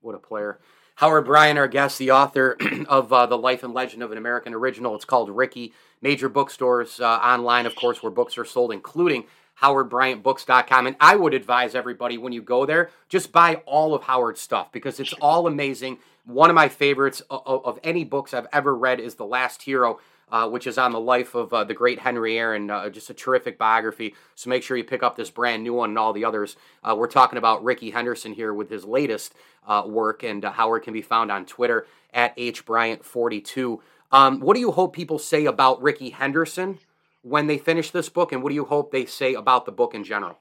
What 0.00 0.14
a 0.14 0.18
player. 0.18 0.60
Howard 0.96 1.24
Bryant, 1.24 1.58
our 1.58 1.68
guest, 1.68 1.98
the 1.98 2.10
author 2.10 2.58
of 2.88 3.12
uh, 3.12 3.26
The 3.26 3.38
Life 3.38 3.62
and 3.62 3.72
Legend 3.72 4.02
of 4.02 4.12
an 4.12 4.18
American 4.18 4.52
Original. 4.52 4.94
It's 4.94 5.04
called 5.04 5.30
Rickey. 5.30 5.72
Major 6.02 6.28
bookstores 6.28 7.00
uh, 7.00 7.06
online, 7.06 7.66
of 7.66 7.74
course, 7.74 8.02
where 8.02 8.12
books 8.12 8.36
are 8.36 8.44
sold, 8.44 8.72
including 8.72 9.24
howardbryantbooks.com. 9.62 10.86
And 10.86 10.96
I 11.00 11.16
would 11.16 11.34
advise 11.34 11.74
everybody 11.74 12.18
when 12.18 12.32
you 12.32 12.42
go 12.42 12.66
there, 12.66 12.90
just 13.08 13.32
buy 13.32 13.56
all 13.66 13.94
of 13.94 14.04
Howard's 14.04 14.40
stuff 14.40 14.72
because 14.72 15.00
it's 15.00 15.12
all 15.14 15.46
amazing. 15.46 15.98
One 16.30 16.48
of 16.48 16.54
my 16.54 16.68
favorites 16.68 17.22
of, 17.28 17.64
of 17.64 17.80
any 17.82 18.04
books 18.04 18.32
I've 18.32 18.46
ever 18.52 18.74
read 18.74 19.00
is 19.00 19.16
The 19.16 19.26
Last 19.26 19.62
Hero. 19.62 19.98
Uh, 20.32 20.48
which 20.48 20.68
is 20.68 20.78
on 20.78 20.92
the 20.92 21.00
life 21.00 21.34
of 21.34 21.52
uh, 21.52 21.64
the 21.64 21.74
great 21.74 21.98
Henry 21.98 22.38
Aaron, 22.38 22.70
uh, 22.70 22.88
just 22.88 23.10
a 23.10 23.14
terrific 23.14 23.58
biography. 23.58 24.14
So 24.36 24.48
make 24.48 24.62
sure 24.62 24.76
you 24.76 24.84
pick 24.84 25.02
up 25.02 25.16
this 25.16 25.28
brand 25.28 25.64
new 25.64 25.74
one 25.74 25.90
and 25.90 25.98
all 25.98 26.12
the 26.12 26.24
others. 26.24 26.54
Uh, 26.84 26.94
we're 26.96 27.08
talking 27.08 27.36
about 27.36 27.64
Rickey 27.64 27.90
Henderson 27.90 28.32
here 28.32 28.54
with 28.54 28.70
his 28.70 28.84
latest 28.84 29.34
uh, 29.66 29.82
work, 29.84 30.22
and 30.22 30.44
uh, 30.44 30.52
Howard 30.52 30.84
can 30.84 30.92
be 30.92 31.02
found 31.02 31.32
on 31.32 31.46
Twitter 31.46 31.84
at 32.14 32.36
hbryant42. 32.36 33.80
Um, 34.12 34.38
what 34.38 34.54
do 34.54 34.60
you 34.60 34.70
hope 34.70 34.92
people 34.94 35.18
say 35.18 35.46
about 35.46 35.82
Rickey 35.82 36.10
Henderson 36.10 36.78
when 37.22 37.48
they 37.48 37.58
finish 37.58 37.90
this 37.90 38.08
book, 38.08 38.30
and 38.30 38.40
what 38.40 38.50
do 38.50 38.54
you 38.54 38.66
hope 38.66 38.92
they 38.92 39.06
say 39.06 39.34
about 39.34 39.66
the 39.66 39.72
book 39.72 39.96
in 39.96 40.04
general? 40.04 40.38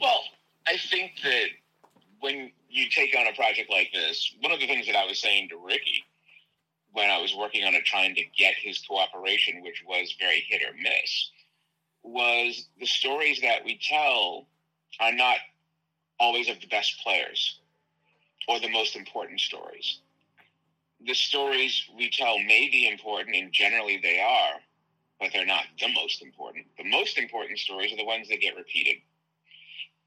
Well, 0.00 0.22
I 0.66 0.78
think 0.78 1.12
that 1.22 1.48
when 2.20 2.52
you 2.70 2.88
take 2.88 3.16
on 3.18 3.26
a 3.26 3.34
project 3.34 3.70
like 3.70 3.90
this, 3.92 4.34
one 4.40 4.52
of 4.52 4.60
the 4.60 4.66
things 4.66 4.86
that 4.86 4.96
I 4.96 5.06
was 5.06 5.20
saying 5.20 5.48
to 5.50 5.58
Rickey 5.58 6.04
when 6.92 7.10
I 7.10 7.20
was 7.20 7.34
working 7.34 7.64
on 7.64 7.74
it, 7.74 7.84
trying 7.84 8.14
to 8.14 8.24
get 8.36 8.54
his 8.54 8.78
cooperation, 8.88 9.62
which 9.62 9.82
was 9.86 10.14
very 10.18 10.44
hit 10.48 10.62
or 10.62 10.74
miss, 10.74 11.30
was 12.02 12.66
the 12.78 12.86
stories 12.86 13.40
that 13.42 13.64
we 13.64 13.78
tell 13.88 14.46
are 14.98 15.12
not 15.12 15.36
always 16.18 16.48
of 16.48 16.60
the 16.60 16.66
best 16.66 17.00
players 17.02 17.60
or 18.48 18.58
the 18.58 18.70
most 18.70 18.96
important 18.96 19.40
stories. 19.40 20.00
The 21.06 21.14
stories 21.14 21.84
we 21.96 22.10
tell 22.10 22.38
may 22.38 22.68
be 22.70 22.88
important, 22.88 23.36
and 23.36 23.52
generally 23.52 23.98
they 24.02 24.20
are, 24.20 24.60
but 25.20 25.30
they're 25.32 25.46
not 25.46 25.64
the 25.80 25.88
most 25.94 26.22
important. 26.22 26.66
The 26.76 26.88
most 26.88 27.18
important 27.18 27.58
stories 27.58 27.92
are 27.92 27.96
the 27.96 28.04
ones 28.04 28.28
that 28.28 28.40
get 28.40 28.56
repeated. 28.56 28.96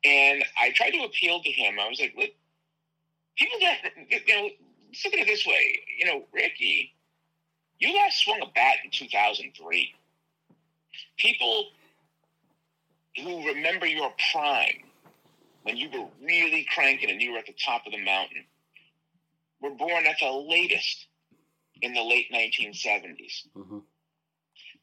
And 0.03 0.43
I 0.59 0.71
tried 0.71 0.91
to 0.91 1.03
appeal 1.03 1.41
to 1.41 1.49
him. 1.49 1.79
I 1.79 1.87
was 1.87 1.99
like, 1.99 2.13
people 3.37 3.59
get, 3.59 3.77
you 4.27 4.35
know, 4.35 4.49
look 5.05 5.13
at 5.13 5.19
it 5.19 5.27
this 5.27 5.45
way. 5.45 5.79
You 5.99 6.05
know, 6.05 6.23
Rickey, 6.33 6.93
you 7.79 7.95
last 7.95 8.19
swung 8.19 8.41
a 8.41 8.51
bat 8.53 8.77
in 8.83 8.91
2003. 8.91 9.93
People 11.17 11.65
who 13.17 13.47
remember 13.47 13.85
your 13.85 14.11
prime 14.31 14.83
when 15.63 15.77
you 15.77 15.89
were 15.89 16.07
really 16.21 16.65
cranking 16.73 17.09
and 17.09 17.21
you 17.21 17.31
were 17.31 17.39
at 17.39 17.45
the 17.45 17.55
top 17.65 17.85
of 17.85 17.91
the 17.91 18.03
mountain 18.03 18.45
were 19.61 19.71
born 19.71 20.05
at 20.05 20.17
the 20.19 20.31
latest 20.31 21.07
in 21.81 21.93
the 21.93 22.01
late 22.01 22.27
1970s. 22.31 23.47
Mm-hmm. 23.55 23.79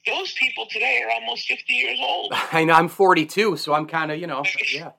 Those 0.06 0.32
people 0.32 0.66
today 0.70 1.02
are 1.04 1.10
almost 1.10 1.46
50 1.46 1.72
years 1.72 1.98
old. 2.00 2.32
I 2.52 2.64
know, 2.64 2.72
I'm 2.72 2.88
42, 2.88 3.56
so 3.56 3.74
I'm 3.74 3.86
kind 3.86 4.10
of, 4.10 4.18
you 4.18 4.26
know, 4.26 4.42
yeah. 4.72 4.92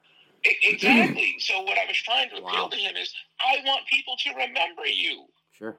Exactly. 0.63 1.35
so 1.39 1.61
what 1.61 1.77
I 1.77 1.85
was 1.85 1.97
trying 1.97 2.29
to 2.29 2.35
appeal 2.37 2.45
wow. 2.45 2.67
to 2.67 2.75
him 2.75 2.95
is, 2.95 3.13
I 3.39 3.57
want 3.65 3.85
people 3.87 4.15
to 4.23 4.29
remember 4.31 4.85
you. 4.85 5.25
Sure. 5.51 5.77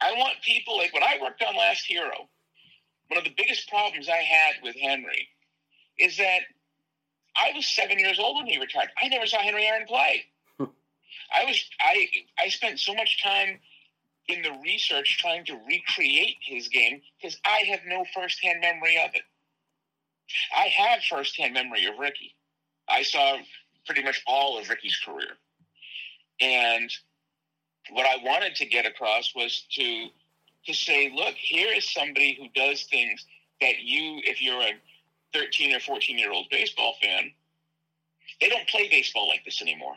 I 0.00 0.12
want 0.12 0.34
people 0.42 0.76
like 0.76 0.92
when 0.92 1.02
I 1.02 1.18
worked 1.20 1.42
on 1.42 1.56
Last 1.56 1.86
Hero. 1.86 2.28
One 3.08 3.18
of 3.18 3.24
the 3.24 3.34
biggest 3.36 3.68
problems 3.68 4.08
I 4.08 4.16
had 4.16 4.62
with 4.62 4.76
Henry 4.76 5.28
is 5.98 6.16
that 6.18 6.40
I 7.36 7.52
was 7.54 7.66
seven 7.66 7.98
years 7.98 8.18
old 8.18 8.36
when 8.36 8.46
he 8.46 8.58
retired. 8.58 8.90
I 9.02 9.08
never 9.08 9.26
saw 9.26 9.38
Henry 9.38 9.66
Aaron 9.66 9.86
play. 9.86 10.24
I 10.60 11.44
was 11.44 11.64
I 11.80 12.06
I 12.38 12.48
spent 12.48 12.78
so 12.78 12.94
much 12.94 13.22
time 13.22 13.58
in 14.28 14.42
the 14.42 14.52
research 14.62 15.18
trying 15.18 15.44
to 15.46 15.58
recreate 15.66 16.36
his 16.42 16.68
game 16.68 17.00
because 17.20 17.36
I 17.44 17.64
have 17.70 17.80
no 17.86 18.04
firsthand 18.14 18.60
memory 18.60 18.98
of 19.02 19.14
it. 19.14 19.22
I 20.56 20.68
have 20.68 21.00
firsthand 21.02 21.54
memory 21.54 21.86
of 21.86 21.98
Rickey. 21.98 22.36
I 22.88 23.02
saw 23.02 23.38
pretty 23.86 24.02
much 24.02 24.22
all 24.26 24.58
of 24.58 24.68
Rickey's 24.68 24.98
career. 25.04 25.36
And 26.40 26.90
what 27.90 28.06
I 28.06 28.22
wanted 28.22 28.54
to 28.56 28.66
get 28.66 28.86
across 28.86 29.34
was 29.34 29.66
to 29.72 30.08
to 30.66 30.74
say, 30.74 31.10
look, 31.14 31.34
here 31.36 31.72
is 31.74 31.90
somebody 31.90 32.36
who 32.38 32.48
does 32.54 32.84
things 32.84 33.24
that 33.60 33.80
you, 33.80 34.20
if 34.24 34.42
you're 34.42 34.60
a 34.60 34.72
13 35.32 35.74
or 35.74 35.80
14 35.80 36.18
year 36.18 36.32
old 36.32 36.46
baseball 36.50 36.96
fan, 37.02 37.32
they 38.40 38.48
don't 38.48 38.68
play 38.68 38.88
baseball 38.88 39.28
like 39.28 39.44
this 39.44 39.62
anymore. 39.62 39.94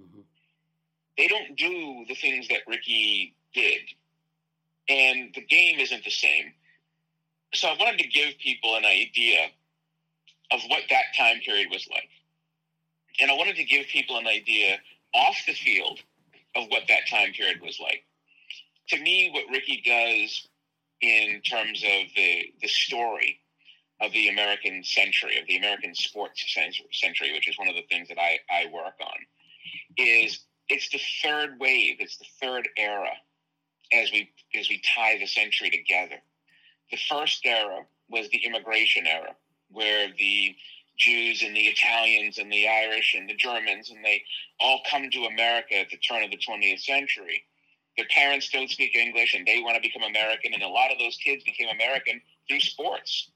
Mm-hmm. 0.00 0.20
They 1.18 1.28
don't 1.28 1.56
do 1.56 2.04
the 2.08 2.14
things 2.14 2.48
that 2.48 2.60
Rickey 2.66 3.34
did. 3.54 3.80
And 4.88 5.32
the 5.34 5.40
game 5.42 5.80
isn't 5.80 6.04
the 6.04 6.10
same. 6.10 6.52
So 7.54 7.68
I 7.68 7.76
wanted 7.78 7.98
to 7.98 8.08
give 8.08 8.38
people 8.38 8.76
an 8.76 8.84
idea 8.84 9.46
of 10.50 10.60
what 10.68 10.82
that 10.90 11.04
time 11.16 11.40
period 11.40 11.68
was 11.70 11.88
like. 11.90 12.08
And 13.20 13.30
I 13.30 13.34
wanted 13.34 13.56
to 13.56 13.64
give 13.64 13.86
people 13.86 14.18
an 14.18 14.26
idea 14.26 14.78
off 15.14 15.36
the 15.46 15.54
field 15.54 16.00
of 16.54 16.64
what 16.68 16.84
that 16.88 17.08
time 17.08 17.32
period 17.32 17.60
was 17.62 17.78
like. 17.80 18.04
To 18.88 19.00
me, 19.00 19.30
what 19.32 19.44
Rickey 19.50 19.82
does 19.84 20.48
in 21.00 21.40
terms 21.42 21.82
of 21.82 22.06
the 22.14 22.52
the 22.60 22.68
story 22.68 23.40
of 24.00 24.12
the 24.12 24.28
American 24.28 24.84
century, 24.84 25.38
of 25.38 25.46
the 25.46 25.56
American 25.56 25.94
sports 25.94 26.44
century, 26.92 27.32
which 27.32 27.48
is 27.48 27.58
one 27.58 27.68
of 27.68 27.74
the 27.74 27.86
things 27.88 28.08
that 28.08 28.18
I, 28.18 28.38
I 28.50 28.66
work 28.72 28.94
on, 29.00 29.16
is 29.96 30.40
it's 30.68 30.90
the 30.90 31.00
third 31.22 31.58
wave, 31.58 31.96
it's 32.00 32.18
the 32.18 32.26
third 32.40 32.68
era 32.76 33.12
as 33.92 34.10
we 34.12 34.30
as 34.54 34.68
we 34.68 34.82
tie 34.94 35.18
the 35.18 35.26
century 35.26 35.70
together. 35.70 36.16
The 36.90 36.98
first 37.08 37.44
era 37.44 37.80
was 38.08 38.28
the 38.28 38.44
immigration 38.44 39.06
era, 39.06 39.34
where 39.70 40.08
the 40.16 40.54
Jews 40.96 41.42
and 41.42 41.54
the 41.54 41.66
Italians 41.68 42.38
and 42.38 42.50
the 42.50 42.68
Irish 42.68 43.14
and 43.14 43.28
the 43.28 43.34
Germans, 43.34 43.90
and 43.90 44.04
they 44.04 44.22
all 44.60 44.80
come 44.90 45.10
to 45.10 45.24
America 45.26 45.78
at 45.78 45.90
the 45.90 45.98
turn 45.98 46.22
of 46.22 46.30
the 46.30 46.38
20th 46.38 46.80
century. 46.80 47.44
Their 47.96 48.06
parents 48.06 48.50
don't 48.50 48.70
speak 48.70 48.94
English 48.94 49.34
and 49.34 49.46
they 49.46 49.60
want 49.60 49.76
to 49.76 49.80
become 49.80 50.02
American, 50.02 50.54
and 50.54 50.62
a 50.62 50.68
lot 50.68 50.92
of 50.92 50.98
those 50.98 51.16
kids 51.16 51.44
became 51.44 51.68
American 51.68 52.20
through 52.48 52.60
sports. 52.60 53.30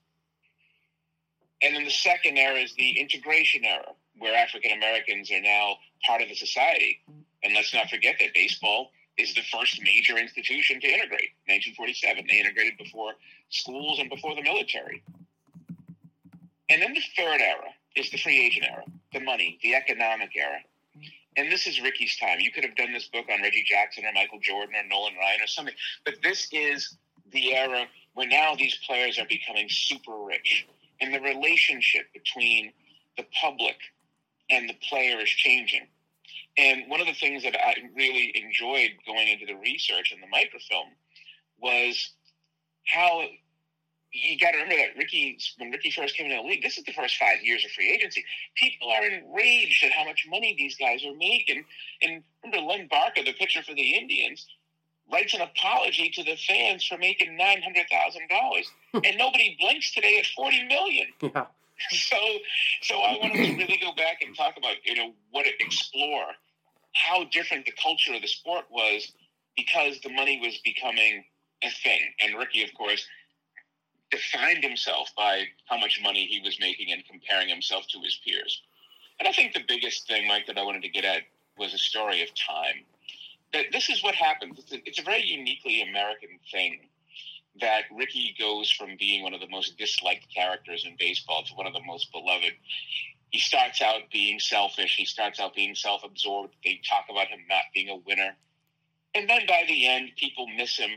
And 1.63 1.75
then 1.75 1.85
the 1.85 1.91
second 1.91 2.39
era 2.39 2.59
is 2.59 2.75
the 2.75 2.99
integration 2.99 3.65
era, 3.65 3.93
where 4.19 4.35
African 4.35 4.73
Americans 4.73 5.31
are 5.31 5.41
now 5.41 5.77
part 6.07 6.23
of 6.23 6.29
the 6.29 6.35
society. 6.35 7.01
And 7.43 7.55
let's 7.55 7.75
not 7.75 7.91
forget 7.91 8.17
that 8.21 8.35
baseball 8.35 8.91
is 9.19 9.35
the 9.35 9.43
first 9.43 9.81
major 9.83 10.17
institution 10.17 10.81
to 10.81 10.87
integrate. 10.87 11.37
1947, 11.47 12.27
they 12.29 12.39
integrated 12.39 12.79
before 12.79 13.13
schools 13.51 13.99
and 13.99 14.09
before 14.09 14.35
the 14.35 14.43
military. 14.43 15.03
And 16.71 16.81
then 16.81 16.95
the 16.95 17.03
third 17.17 17.41
era 17.41 17.69
is 17.97 18.11
the 18.11 18.17
free 18.17 18.41
agent 18.41 18.67
era, 18.71 18.85
the 19.13 19.21
money, 19.21 19.59
the 19.63 19.75
economic 19.75 20.31
era. 20.37 20.61
And 21.37 21.51
this 21.51 21.67
is 21.67 21.81
Rickey's 21.81 22.17
time. 22.17 22.39
You 22.39 22.53
could 22.53 22.65
have 22.65 22.77
done 22.77 22.93
this 22.93 23.09
book 23.09 23.27
on 23.33 23.43
Reggie 23.43 23.65
Jackson 23.67 24.05
or 24.05 24.13
Michael 24.13 24.39
Jordan 24.41 24.75
or 24.77 24.89
Nolan 24.89 25.15
Ryan 25.17 25.43
or 25.43 25.47
something, 25.47 25.75
but 26.05 26.15
this 26.23 26.49
is 26.53 26.97
the 27.33 27.55
era 27.55 27.87
where 28.15 28.27
now 28.27 28.55
these 28.55 28.77
players 28.87 29.19
are 29.19 29.27
becoming 29.29 29.69
super 29.69 30.17
rich, 30.17 30.67
and 31.01 31.15
the 31.15 31.21
relationship 31.21 32.13
between 32.13 32.73
the 33.17 33.25
public 33.41 33.77
and 34.49 34.69
the 34.69 34.75
player 34.89 35.21
is 35.21 35.29
changing. 35.29 35.87
And 36.57 36.89
one 36.89 37.01
of 37.01 37.07
the 37.07 37.15
things 37.15 37.43
that 37.45 37.57
I 37.57 37.75
really 37.95 38.33
enjoyed 38.35 38.91
going 39.07 39.29
into 39.29 39.47
the 39.47 39.55
research 39.55 40.13
and 40.13 40.23
the 40.23 40.27
microfilm 40.27 40.89
was 41.61 42.13
how 42.85 43.23
you 44.13 44.39
got 44.39 44.53
to 44.53 44.59
remember 44.59 44.77
that 44.77 44.99
Rickey, 44.99 45.39
when 45.59 45.71
Rickey 45.71 45.91
first 45.91 46.17
came 46.17 46.27
into 46.27 46.43
the 46.43 46.49
league, 46.49 46.63
this 46.63 46.79
is 46.79 46.85
the 46.85 46.93
first 46.93 47.17
five 47.17 47.43
years 47.43 47.65
of 47.65 47.71
free 47.71 47.91
agency. 47.91 48.25
People 48.57 48.91
are 48.91 49.05
enraged 49.05 49.85
at 49.85 49.93
how 49.93 50.05
much 50.05 50.27
money 50.29 50.55
these 50.59 50.77
guys 50.77 51.05
are 51.05 51.15
making. 51.15 51.65
And 52.03 52.23
remember, 52.43 52.67
Len 52.67 52.89
Barker, 52.91 53.23
the 53.25 53.33
pitcher 53.33 53.63
for 53.63 53.75
the 53.75 53.95
Indians, 53.95 54.47
writes 55.13 55.35
an 55.35 55.43
apology 55.43 56.11
to 56.11 56.25
the 56.25 56.37
fans 56.37 56.85
for 56.85 56.99
making 56.99 57.37
nine 57.37 57.63
hundred 57.63 57.87
thousand 57.91 58.29
dollars, 58.29 58.71
and 58.95 59.17
nobody 59.17 59.57
blinks 59.61 59.93
today 59.95 60.19
at 60.19 60.27
forty 60.27 60.65
million. 60.65 61.07
Yeah. 61.23 61.47
So, 61.93 62.19
so 62.83 62.97
I 62.97 63.17
wanted 63.17 63.37
to 63.37 63.57
really 63.57 63.81
go 63.81 63.95
back 63.95 64.21
and 64.21 64.37
talk 64.37 64.59
about 64.59 64.75
you 64.85 64.95
know 64.97 65.13
what 65.31 65.47
it, 65.47 65.55
explore 65.61 66.27
how 66.93 67.25
different 67.33 67.65
the 67.65 67.73
culture 67.83 68.13
of 68.13 68.21
the 68.21 68.29
sport 68.29 68.67
was 68.71 69.13
because 69.57 69.99
the 70.03 70.11
money 70.11 70.39
was 70.45 70.59
becoming 70.63 71.25
a 71.63 71.71
thing, 71.71 72.01
and 72.21 72.37
Rickey, 72.37 72.63
of 72.65 72.75
course 72.75 73.07
defined 74.11 74.65
himself 74.65 75.11
by 75.17 75.45
how 75.67 75.79
much 75.79 76.01
money 76.03 76.27
he 76.27 76.41
was 76.41 76.59
making 76.61 76.93
and 76.93 77.05
comparing 77.07 77.49
himself 77.49 77.87
to 77.89 78.01
his 78.01 78.21
peers. 78.25 78.63
And 79.19 79.29
I 79.29 79.33
think 79.33 79.53
the 79.53 79.65
biggest 79.67 80.07
thing, 80.07 80.27
Mike, 80.27 80.47
that 80.47 80.59
I 80.59 80.65
wanted 80.65 80.83
to 80.83 80.89
get 80.89 81.05
at 81.05 81.23
was 81.59 81.75
a 81.75 81.79
story 81.79 82.23
of 82.23 82.29
time. 82.35 82.85
That 83.53 83.67
this 83.73 83.89
is 83.91 84.03
what 84.03 84.15
happens. 84.15 84.59
It's 84.59 84.73
a, 84.73 84.89
it's 84.89 84.99
a 84.99 85.03
very 85.03 85.25
uniquely 85.25 85.83
American 85.83 86.39
thing 86.51 86.89
that 87.61 87.83
Rickey 87.93 88.35
goes 88.39 88.71
from 88.71 88.97
being 88.99 89.23
one 89.23 89.35
of 89.35 89.41
the 89.41 89.49
most 89.49 89.77
disliked 89.77 90.33
characters 90.35 90.85
in 90.87 90.97
baseball 90.99 91.43
to 91.45 91.55
one 91.55 91.67
of 91.67 91.73
the 91.73 91.83
most 91.83 92.11
beloved. 92.13 92.53
He 93.31 93.39
starts 93.39 93.83
out 93.83 94.11
being 94.13 94.39
selfish. 94.41 94.97
He 94.97 95.05
starts 95.05 95.39
out 95.39 95.55
being 95.55 95.75
self 95.75 96.03
absorbed. 96.05 96.55
They 96.65 96.81
talk 96.89 97.07
about 97.11 97.29
him 97.29 97.41
not 97.49 97.65
being 97.75 97.89
a 97.89 97.97
winner. 97.97 98.37
And 99.15 99.29
then 99.29 99.43
by 99.47 99.65
the 99.67 99.87
end, 99.87 100.13
people 100.17 100.47
miss 100.57 100.77
him 100.77 100.91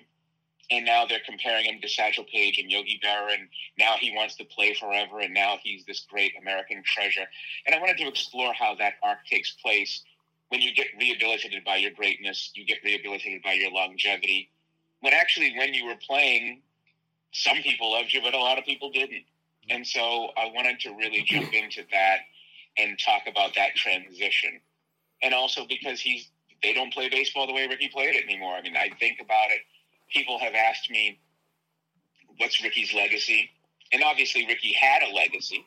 and 0.73 0.85
now 0.85 1.05
they're 1.05 1.21
comparing 1.23 1.65
him 1.65 1.79
to 1.81 1.87
Satchel 1.87 2.23
Paige 2.23 2.57
and 2.57 2.71
Yogi 2.71 2.99
Berra, 3.03 3.33
and 3.33 3.47
now 3.77 3.93
he 3.99 4.11
wants 4.15 4.35
to 4.35 4.43
play 4.45 4.73
forever, 4.73 5.19
and 5.19 5.33
now 5.33 5.59
he's 5.61 5.85
this 5.85 6.05
great 6.09 6.33
American 6.41 6.81
treasure. 6.83 7.25
And 7.65 7.75
I 7.75 7.79
wanted 7.79 7.97
to 7.97 8.07
explore 8.07 8.53
how 8.53 8.75
that 8.75 8.93
arc 9.03 9.19
takes 9.29 9.51
place. 9.51 10.03
When 10.49 10.61
you 10.61 10.73
get 10.73 10.87
rehabilitated 10.99 11.63
by 11.63 11.77
your 11.77 11.91
greatness, 11.91 12.51
you 12.55 12.65
get 12.65 12.79
rehabilitated 12.83 13.43
by 13.43 13.53
your 13.53 13.71
longevity. 13.71 14.49
When 15.01 15.13
actually, 15.13 15.53
when 15.55 15.75
you 15.75 15.85
were 15.85 15.95
playing, 15.95 16.61
some 17.31 17.57
people 17.57 17.91
loved 17.91 18.11
you, 18.11 18.21
but 18.21 18.33
a 18.33 18.39
lot 18.39 18.57
of 18.57 18.65
people 18.65 18.89
didn't. 18.89 19.25
And 19.69 19.85
so 19.85 20.29
I 20.35 20.51
wanted 20.53 20.79
to 20.81 20.95
really 20.95 21.21
jump 21.23 21.53
into 21.53 21.83
that 21.91 22.17
and 22.77 22.97
talk 22.97 23.23
about 23.27 23.53
that 23.55 23.75
transition. 23.75 24.59
And 25.21 25.33
also 25.33 25.65
because 25.67 26.01
he's 26.01 26.29
they 26.61 26.73
don't 26.73 26.93
play 26.93 27.09
baseball 27.09 27.45
the 27.45 27.53
way 27.53 27.67
Rickey 27.67 27.89
played 27.89 28.15
it 28.15 28.23
anymore. 28.23 28.55
I 28.55 28.61
mean, 28.61 28.77
I 28.77 28.89
think 28.97 29.19
about 29.19 29.51
it 29.51 29.61
people 30.13 30.39
have 30.39 30.53
asked 30.53 30.89
me, 30.89 31.19
what's 32.37 32.63
Rickey's 32.63 32.93
legacy? 32.93 33.49
And 33.91 34.03
obviously, 34.03 34.45
Rickey 34.45 34.73
had 34.73 35.03
a 35.03 35.13
legacy. 35.13 35.65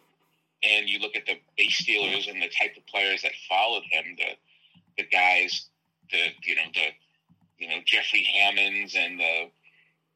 And 0.62 0.88
you 0.88 0.98
look 0.98 1.14
at 1.16 1.26
the 1.26 1.38
base 1.56 1.76
stealers 1.76 2.28
and 2.28 2.40
the 2.40 2.48
type 2.48 2.76
of 2.76 2.86
players 2.86 3.22
that 3.22 3.32
followed 3.48 3.82
him, 3.90 4.16
the 4.16 5.02
the 5.02 5.04
guys, 5.08 5.66
the 6.10 6.18
you 6.44 6.54
know 6.56 6.62
the 6.72 6.88
you 7.58 7.68
know 7.68 7.76
Jeffrey 7.84 8.22
Hammonds 8.22 8.96
and 8.96 9.20
the 9.20 9.50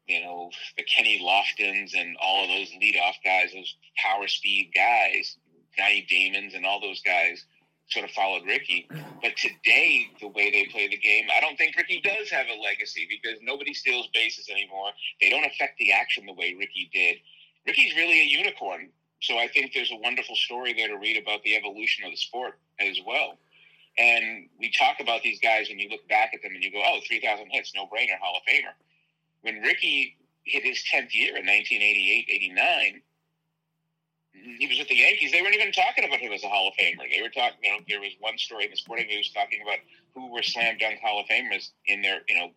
you 0.07 0.23
know 0.23 0.51
the 0.79 0.83
Kenny 0.83 1.21
Loftons 1.23 1.93
and 1.95 2.17
all 2.21 2.45
of 2.45 2.49
those 2.49 2.71
leadoff 2.83 3.17
guys, 3.23 3.53
those 3.53 3.77
power 3.97 4.27
speed 4.27 4.73
guys, 4.75 5.37
Johnny 5.77 6.07
Damons 6.09 6.55
and 6.55 6.65
all 6.65 6.81
those 6.81 7.03
guys 7.03 7.45
sort 7.91 8.05
of 8.05 8.11
followed 8.13 8.47
Rickey. 8.47 8.89
But 9.23 9.37
today, 9.37 10.11
the 10.21 10.29
way 10.29 10.51
they 10.51 10.67
play 10.71 10.89
the 10.89 10.97
game, 10.97 11.27
I 11.37 11.41
don't 11.41 11.57
think 11.57 11.77
Rickey 11.77 12.01
does 12.01 12.31
have 12.31 12.47
a 12.47 12.61
legacy 12.61 13.07
because 13.09 13.39
nobody 13.43 13.75
steals 13.75 14.09
bases 14.15 14.49
anymore. 14.49 14.91
They 15.21 15.31
don't 15.31 15.45
affect 15.45 15.79
the 15.79 15.93
action 15.93 16.27
the 16.27 16.33
way 16.33 16.55
Rickey 16.59 16.89
did. 16.93 17.17
Rickey's 17.67 17.95
really 17.97 18.21
a 18.21 18.25
unicorn. 18.25 18.89
So 19.23 19.39
I 19.39 19.49
think 19.49 19.73
there's 19.75 19.93
a 19.93 19.97
wonderful 19.97 20.35
story 20.35 20.73
there 20.73 20.89
to 20.89 20.97
read 20.97 21.21
about 21.21 21.43
the 21.43 21.57
evolution 21.57 22.05
of 22.05 22.11
the 22.11 22.17
sport 22.17 22.59
as 22.79 22.99
well. 23.07 23.37
And 23.99 24.49
we 24.59 24.71
talk 24.71 25.01
about 25.01 25.23
these 25.23 25.41
guys 25.41 25.69
and 25.69 25.79
you 25.79 25.89
look 25.91 26.09
back 26.09 26.31
at 26.33 26.43
them 26.43 26.53
and 26.55 26.63
you 26.63 26.73
go, 26.73 26.83
oh, 26.83 27.01
3,000 27.07 27.51
hits, 27.51 27.73
no 27.75 27.85
brainer, 27.85 28.19
Hall 28.21 28.37
of 28.37 28.43
Famer. 28.51 28.73
When 29.43 29.61
Rickey 29.61 30.17
hit 30.45 30.65
his 30.65 30.83
10th 30.93 31.15
year 31.15 31.37
in 31.37 31.45
1988 31.45 32.27
89, 32.29 33.03
he 34.59 34.67
was 34.67 34.79
with 34.79 34.89
the 34.89 34.97
Yankees. 34.97 35.33
They 35.33 35.43
weren't 35.43 35.55
even 35.55 35.73
talking 35.73 36.05
about 36.05 36.19
him 36.19 36.33
as 36.33 36.45
a 36.45 36.49
Hall 36.49 36.69
of 36.69 36.75
Famer. 36.75 37.11
They 37.11 37.23
were 37.23 37.29
talking, 37.29 37.59
you 37.63 37.71
know, 37.71 37.79
there 37.89 38.01
was 38.01 38.13
one 38.21 38.39
story 38.39 38.65
in 38.65 38.71
the 38.71 38.77
Sporting 38.77 39.07
News 39.09 39.31
talking 39.33 39.61
about 39.63 39.79
who 40.15 40.33
were 40.33 40.43
slam 40.43 40.79
dunk 40.79 41.01
Hall 41.01 41.21
of 41.21 41.27
Famers 41.27 41.71
in 41.87 42.03
their, 42.03 42.21
you 42.29 42.39
know, 42.39 42.51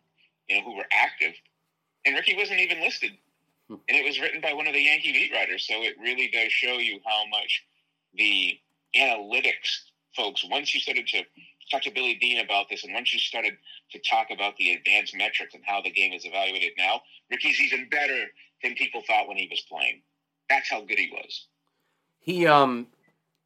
you 0.48 0.58
know, 0.58 0.64
who 0.64 0.76
were 0.76 0.86
active, 0.92 1.34
and 2.06 2.16
Rickey 2.16 2.36
wasn't 2.36 2.60
even 2.60 2.82
listed. 2.82 3.12
And 3.70 3.82
it 3.88 4.06
was 4.06 4.20
written 4.20 4.42
by 4.42 4.54
one 4.54 4.68
of 4.68 4.74
the 4.74 4.82
Yankee 4.82 5.14
beat 5.14 5.32
writers, 5.32 5.66
so 5.66 5.82
it 5.82 5.96
really 6.00 6.28
does 6.28 6.52
show 6.52 6.74
you 6.74 7.00
how 7.06 7.26
much 7.28 7.66
the 8.14 8.60
analytics 8.96 9.88
folks. 10.16 10.44
Once 10.44 10.76
you 10.76 10.82
started 10.82 11.08
to 11.08 11.24
talk 11.72 11.82
to 11.84 11.92
Billy 11.92 12.18
Beane 12.20 12.44
about 12.44 12.70
this, 12.70 12.84
and 12.84 12.94
once 12.94 13.14
you 13.14 13.20
started 13.20 13.54
to 13.92 14.00
talk 14.00 14.28
about 14.32 14.58
the 14.58 14.74
advanced 14.74 15.16
metrics 15.16 15.54
and 15.54 15.64
how 15.66 15.82
the 15.82 15.90
game 15.90 16.12
is 16.12 16.26
evaluated 16.26 16.74
now, 16.78 17.02
Rickey's 17.32 17.60
even 17.62 17.88
better 17.90 18.26
than 18.62 18.76
people 18.76 19.02
thought 19.08 19.28
when 19.28 19.38
he 19.38 19.48
was 19.50 19.62
playing. 19.62 20.02
That's 20.50 20.70
how 20.70 20.82
good 20.82 21.00
he 21.00 21.10
was 21.12 21.48
he 22.24 22.48
um 22.48 22.88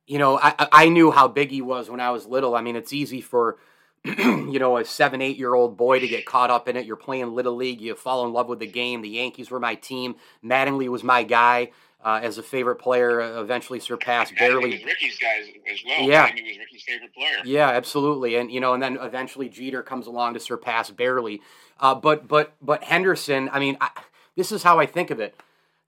you 0.05 0.17
know 0.17 0.39
I 0.41 0.67
I 0.71 0.89
knew 0.89 1.11
how 1.11 1.27
big 1.27 1.51
he 1.51 1.61
was 1.61 1.89
when 1.89 1.99
I 1.99 2.11
was 2.11 2.25
little. 2.25 2.55
I 2.55 2.61
mean, 2.61 2.77
it's 2.77 2.93
easy 2.93 3.19
for 3.19 3.57
you 4.05 4.59
know 4.59 4.77
a 4.77 4.85
seven 4.85 5.21
eight 5.21 5.37
year 5.37 5.53
old 5.53 5.75
boy 5.75 5.99
to 5.99 6.07
get 6.07 6.25
caught 6.25 6.49
up 6.49 6.69
in 6.69 6.77
it. 6.77 6.85
You're 6.85 6.95
playing 6.95 7.35
little 7.35 7.55
league, 7.55 7.81
you 7.81 7.95
fall 7.95 8.25
in 8.25 8.31
love 8.31 8.47
with 8.47 8.59
the 8.59 8.67
game. 8.67 9.01
The 9.01 9.09
Yankees 9.09 9.51
were 9.51 9.59
my 9.59 9.75
team. 9.75 10.15
Mattingly 10.43 10.87
was 10.87 11.03
my 11.03 11.23
guy. 11.23 11.71
Uh, 11.99 12.19
as 12.21 12.37
a 12.37 12.43
favorite 12.43 12.75
player, 12.75 13.19
uh, 13.19 13.41
eventually 13.41 13.79
surpassed 13.79 14.33
barely. 14.37 14.83
Rickey's 14.85 15.17
guys 15.17 15.47
as 15.69 15.79
well. 15.83 16.07
Yeah, 16.07 16.27
he 16.27 16.43
was 16.43 16.57
Rickey's 16.59 16.83
favorite 16.83 17.13
player. 17.13 17.37
Yeah, 17.43 17.69
absolutely, 17.69 18.35
and 18.35 18.51
you 18.51 18.61
know, 18.61 18.75
and 18.75 18.83
then 18.83 18.97
eventually 19.01 19.49
Jeter 19.49 19.81
comes 19.81 20.05
along 20.05 20.35
to 20.35 20.39
surpass 20.39 20.91
barely. 20.91 21.41
Uh, 21.79 21.95
but 21.95 22.27
but 22.27 22.55
but 22.61 22.83
Henderson, 22.83 23.49
I 23.51 23.59
mean, 23.59 23.77
I, 23.81 23.89
this 24.35 24.51
is 24.51 24.61
how 24.61 24.79
I 24.79 24.85
think 24.85 25.09
of 25.09 25.19
it 25.19 25.35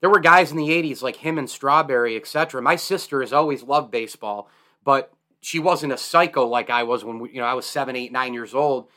there 0.00 0.10
were 0.10 0.20
guys 0.20 0.50
in 0.50 0.56
the 0.56 0.68
80s 0.68 1.02
like 1.02 1.16
him 1.16 1.38
and 1.38 1.48
Strawberry, 1.48 2.16
etc. 2.16 2.60
My 2.62 2.76
sister 2.76 3.20
has 3.20 3.32
always 3.32 3.62
loved 3.62 3.90
baseball, 3.90 4.48
but 4.84 5.12
she 5.40 5.58
wasn't 5.58 5.92
a 5.92 5.96
psycho 5.96 6.46
like 6.46 6.70
I 6.70 6.82
was 6.82 7.04
when 7.04 7.18
we, 7.18 7.30
you 7.32 7.40
know 7.40 7.46
I 7.46 7.54
was 7.54 7.66
seven, 7.66 7.96
eight, 7.96 8.12
nine 8.12 8.34
years 8.34 8.54
old, 8.54 8.88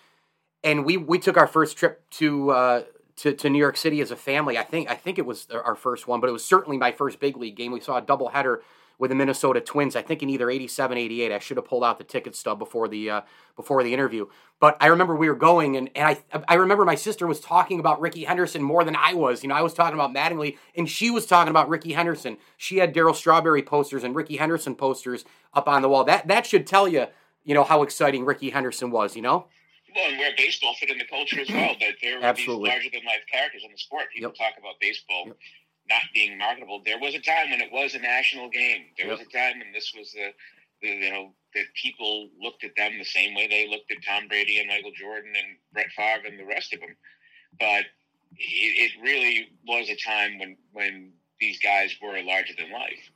and 0.63 0.85
we 0.85 0.97
we 0.97 1.19
took 1.19 1.37
our 1.37 1.47
first 1.47 1.77
trip 1.77 2.09
to 2.11 2.51
uh, 2.51 2.83
to 3.17 3.33
to 3.33 3.49
New 3.49 3.59
York 3.59 3.77
City 3.77 4.01
as 4.01 4.11
a 4.11 4.15
family. 4.15 4.57
I 4.57 4.63
think 4.63 4.89
I 4.89 4.95
think 4.95 5.17
it 5.17 5.25
was 5.25 5.47
our 5.51 5.75
first 5.75 6.07
one, 6.07 6.19
but 6.19 6.29
it 6.29 6.33
was 6.33 6.45
certainly 6.45 6.77
my 6.77 6.91
first 6.91 7.19
big 7.19 7.37
league 7.37 7.55
game. 7.55 7.71
We 7.71 7.79
saw 7.79 7.97
a 7.97 8.01
doubleheader 8.01 8.59
with 8.99 9.09
the 9.09 9.15
Minnesota 9.15 9.61
Twins. 9.61 9.95
I 9.95 10.01
think 10.01 10.23
in 10.23 10.29
either 10.29 10.49
87, 10.49 10.97
88. 10.97 11.31
I 11.31 11.39
should 11.39 11.57
have 11.57 11.65
pulled 11.65 11.83
out 11.83 11.97
the 11.97 12.03
ticket 12.03 12.35
stub 12.35 12.59
before 12.59 12.87
the 12.87 13.09
uh, 13.09 13.21
before 13.55 13.83
the 13.83 13.93
interview. 13.93 14.27
But 14.59 14.77
I 14.79 14.87
remember 14.87 15.15
we 15.15 15.29
were 15.29 15.35
going, 15.35 15.75
and, 15.75 15.89
and 15.95 16.07
I 16.07 16.43
I 16.47 16.55
remember 16.55 16.85
my 16.85 16.95
sister 16.95 17.27
was 17.27 17.39
talking 17.39 17.79
about 17.79 17.99
Rickey 17.99 18.23
Henderson 18.23 18.61
more 18.61 18.83
than 18.83 18.95
I 18.95 19.13
was. 19.13 19.43
You 19.43 19.49
know, 19.49 19.55
I 19.55 19.61
was 19.61 19.73
talking 19.73 19.95
about 19.95 20.13
Mattingly, 20.13 20.57
and 20.75 20.89
she 20.89 21.09
was 21.11 21.25
talking 21.25 21.51
about 21.51 21.69
Rickey 21.69 21.93
Henderson. 21.93 22.37
She 22.57 22.77
had 22.77 22.93
Darryl 22.93 23.15
Strawberry 23.15 23.63
posters 23.63 24.03
and 24.03 24.15
Rickey 24.15 24.37
Henderson 24.37 24.75
posters 24.75 25.25
up 25.53 25.67
on 25.67 25.81
the 25.81 25.89
wall. 25.89 26.03
That 26.03 26.27
that 26.27 26.45
should 26.45 26.67
tell 26.67 26.87
you, 26.87 27.07
you 27.43 27.53
know, 27.53 27.63
how 27.63 27.83
exciting 27.83 28.25
Rickey 28.25 28.51
Henderson 28.51 28.91
was. 28.91 29.15
You 29.15 29.21
know. 29.21 29.47
Well, 29.95 30.09
and 30.09 30.17
where 30.17 30.31
baseball 30.35 30.73
fit 30.79 30.89
in 30.89 30.97
the 30.97 31.05
culture 31.05 31.39
as 31.39 31.49
well. 31.51 31.75
That 31.79 31.93
there 32.01 32.17
were 32.17 32.25
Absolutely. 32.25 32.63
these 32.63 32.73
larger 32.73 32.89
than 32.93 33.05
life 33.05 33.21
characters 33.31 33.61
in 33.63 33.71
the 33.71 33.77
sport. 33.77 34.05
People 34.11 34.33
yep. 34.39 34.49
talk 34.49 34.59
about 34.59 34.79
baseball. 34.79 35.25
Yep 35.27 35.37
not 35.89 36.01
being 36.13 36.37
marketable. 36.37 36.81
There 36.85 36.99
was 36.99 37.15
a 37.15 37.19
time 37.19 37.51
when 37.51 37.61
it 37.61 37.71
was 37.71 37.95
a 37.95 37.99
national 37.99 38.49
game. 38.49 38.85
There 38.97 39.07
yep. 39.07 39.19
was 39.19 39.27
a 39.27 39.31
time 39.31 39.59
when 39.59 39.71
this 39.73 39.93
was 39.97 40.11
the, 40.11 40.29
the, 40.81 40.87
you 40.87 41.11
know 41.11 41.31
that 41.55 41.65
people 41.81 42.29
looked 42.41 42.63
at 42.63 42.75
them 42.75 42.97
the 42.97 43.05
same 43.05 43.35
way 43.35 43.47
they 43.47 43.67
looked 43.69 43.91
at 43.91 43.97
Tom 44.03 44.27
Brady 44.27 44.59
and 44.59 44.67
Michael 44.67 44.91
Jordan 44.97 45.33
and 45.35 45.57
Brett 45.73 45.91
Favre 45.95 46.27
and 46.27 46.39
the 46.39 46.45
rest 46.45 46.73
of 46.73 46.79
them. 46.79 46.95
But 47.59 47.85
it, 48.37 48.91
it 48.91 48.91
really 49.01 49.49
was 49.67 49.89
a 49.89 49.95
time 49.95 50.39
when 50.39 50.57
when 50.71 51.11
these 51.39 51.59
guys 51.59 51.95
were 52.01 52.21
larger 52.23 52.53
than 52.57 52.71
life. 52.71 53.11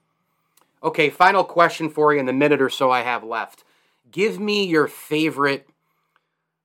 Okay, 0.83 1.09
final 1.09 1.43
question 1.43 1.89
for 1.89 2.13
you 2.13 2.19
in 2.19 2.27
the 2.27 2.33
minute 2.33 2.61
or 2.61 2.69
so 2.69 2.91
I 2.91 3.01
have 3.01 3.23
left. 3.23 3.63
Give 4.11 4.39
me 4.39 4.65
your 4.65 4.87
favorite 4.87 5.67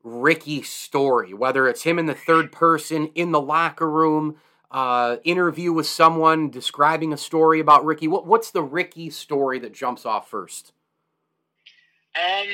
Rickey 0.05 0.62
story, 0.62 1.33
whether 1.33 1.69
it's 1.69 1.85
him 1.85 1.99
in 1.99 2.07
the 2.07 2.15
third 2.15 2.53
person, 2.53 3.07
in 3.15 3.31
the 3.31 3.41
locker 3.41 3.88
room, 3.88 4.37
uh, 4.73 5.17
interview 5.25 5.73
with 5.73 5.87
someone 5.87 6.51
describing 6.51 7.13
a 7.13 7.17
story 7.17 7.61
about 7.61 7.85
Rickey? 7.85 8.09
What, 8.09 8.27
what's 8.27 8.51
the 8.51 8.63
Rickey 8.63 9.11
story 9.11 9.59
that 9.61 9.73
jumps 9.73 10.05
off 10.05 10.29
first? 10.29 10.73
Um, 12.17 12.49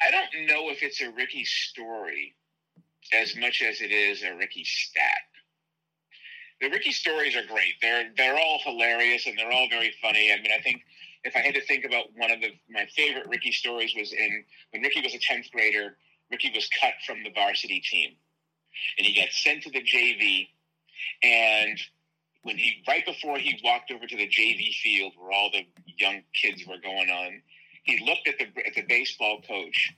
I 0.00 0.10
don't 0.10 0.46
know 0.46 0.70
if 0.70 0.82
it's 0.82 1.00
a 1.00 1.10
Rickey 1.10 1.44
story 1.44 2.34
as 3.12 3.36
much 3.36 3.62
as 3.62 3.80
it 3.80 3.92
is 3.92 4.22
a 4.22 4.34
Rickey 4.36 4.64
stat. 4.64 5.22
The 6.60 6.68
Rickey 6.70 6.92
stories 6.92 7.36
are 7.36 7.44
great. 7.46 7.74
They're 7.82 8.10
they're 8.16 8.38
all 8.38 8.58
hilarious 8.64 9.26
and 9.26 9.38
they're 9.38 9.52
all 9.52 9.68
very 9.68 9.92
funny. 10.00 10.32
I 10.32 10.40
mean, 10.40 10.52
I 10.56 10.62
think 10.62 10.82
if 11.24 11.36
I 11.36 11.40
had 11.40 11.54
to 11.54 11.64
think 11.66 11.84
about 11.84 12.06
one 12.16 12.30
of 12.30 12.40
the 12.40 12.52
my 12.68 12.86
favorite 12.96 13.28
Rickey 13.28 13.52
stories 13.52 13.92
was 13.96 14.12
in 14.12 14.44
when 14.70 14.82
Rickey 14.82 15.02
was 15.02 15.14
a 15.14 15.18
tenth 15.18 15.50
grader. 15.52 15.96
Rickey 16.30 16.50
was 16.52 16.68
cut 16.80 16.94
from 17.06 17.22
the 17.22 17.30
varsity 17.30 17.80
team, 17.80 18.10
and 18.98 19.06
he 19.06 19.14
got 19.14 19.30
sent 19.30 19.62
to 19.62 19.70
the 19.70 19.82
JV. 19.82 20.48
And 21.22 21.78
when 22.42 22.56
he 22.56 22.82
right 22.86 23.04
before 23.04 23.38
he 23.38 23.58
walked 23.64 23.90
over 23.90 24.06
to 24.06 24.16
the 24.16 24.28
JV 24.28 24.72
field 24.74 25.12
where 25.18 25.32
all 25.32 25.50
the 25.50 25.66
young 25.98 26.22
kids 26.32 26.64
were 26.66 26.78
going 26.78 27.10
on, 27.10 27.42
he 27.82 28.04
looked 28.04 28.28
at 28.28 28.38
the 28.38 28.46
at 28.66 28.74
the 28.74 28.82
baseball 28.88 29.40
coach, 29.42 29.94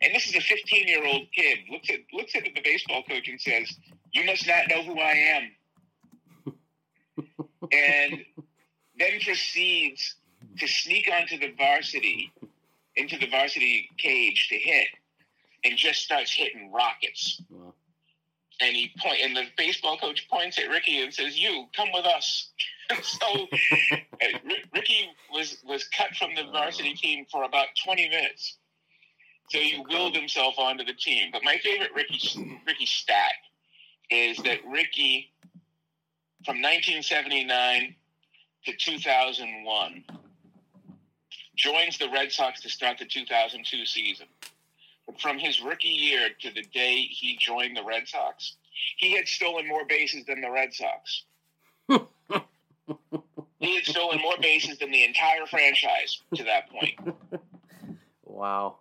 and 0.00 0.14
this 0.14 0.26
is 0.28 0.34
a 0.34 0.40
15 0.40 0.86
year 0.86 1.04
old 1.04 1.26
kid 1.32 1.58
looks 1.70 1.90
at 1.90 2.00
looks 2.12 2.34
at 2.36 2.44
the 2.44 2.60
baseball 2.62 3.02
coach 3.02 3.28
and 3.28 3.40
says, 3.40 3.74
"You 4.12 4.24
must 4.24 4.46
not 4.46 4.68
know 4.68 4.82
who 4.82 4.98
I 5.00 5.12
am," 5.12 6.54
and 7.72 8.24
then 8.98 9.20
proceeds 9.20 10.16
to 10.58 10.68
sneak 10.68 11.10
onto 11.12 11.38
the 11.38 11.52
varsity 11.58 12.32
into 12.94 13.18
the 13.18 13.26
varsity 13.26 13.90
cage 13.98 14.48
to 14.48 14.58
hit, 14.58 14.88
and 15.64 15.76
just 15.76 16.02
starts 16.02 16.32
hitting 16.32 16.72
rockets. 16.72 17.42
Wow. 17.50 17.74
And 18.60 18.74
he 18.74 18.92
point, 18.98 19.18
and 19.22 19.36
the 19.36 19.44
baseball 19.58 19.98
coach 19.98 20.26
points 20.30 20.58
at 20.58 20.70
Rickey 20.70 21.02
and 21.02 21.12
says, 21.12 21.38
"You 21.38 21.66
come 21.76 21.88
with 21.92 22.06
us." 22.06 22.50
so 23.02 23.26
uh, 23.32 23.96
R- 24.22 24.56
Rickey 24.74 25.10
was 25.32 25.58
was 25.64 25.84
cut 25.88 26.14
from 26.16 26.34
the 26.34 26.44
varsity 26.50 26.94
team 26.94 27.26
for 27.30 27.44
about 27.44 27.66
twenty 27.84 28.08
minutes. 28.08 28.56
So 29.50 29.58
he 29.58 29.84
willed 29.88 30.16
himself 30.16 30.58
onto 30.58 30.84
the 30.84 30.94
team. 30.94 31.30
But 31.32 31.44
my 31.44 31.58
favorite 31.58 31.90
Rickey 31.94 32.58
Rickey 32.66 32.86
stat 32.86 33.32
is 34.10 34.36
that 34.38 34.58
Rickey, 34.66 35.32
from 36.44 36.62
1979 36.62 37.94
to 38.66 38.72
2001, 38.76 40.04
joins 41.56 41.98
the 41.98 42.08
Red 42.10 42.32
Sox 42.32 42.62
to 42.62 42.68
start 42.68 42.98
the 42.98 43.04
2002 43.04 43.84
season. 43.86 44.26
But 45.06 45.20
from 45.20 45.38
his 45.38 45.62
rookie 45.62 45.88
year 45.88 46.30
to 46.40 46.50
the 46.52 46.62
day 46.62 47.02
he 47.02 47.36
joined 47.38 47.76
the 47.76 47.84
Red 47.84 48.08
Sox, 48.08 48.56
he 48.96 49.12
had 49.12 49.28
stolen 49.28 49.66
more 49.66 49.84
bases 49.84 50.24
than 50.26 50.40
the 50.40 50.50
Red 50.50 50.74
Sox. 50.74 51.24
he 53.60 53.74
had 53.76 53.84
stolen 53.84 54.20
more 54.20 54.36
bases 54.40 54.78
than 54.78 54.90
the 54.90 55.04
entire 55.04 55.46
franchise 55.46 56.20
to 56.34 56.44
that 56.44 56.68
point. 56.70 56.98
Wow. 58.24 58.76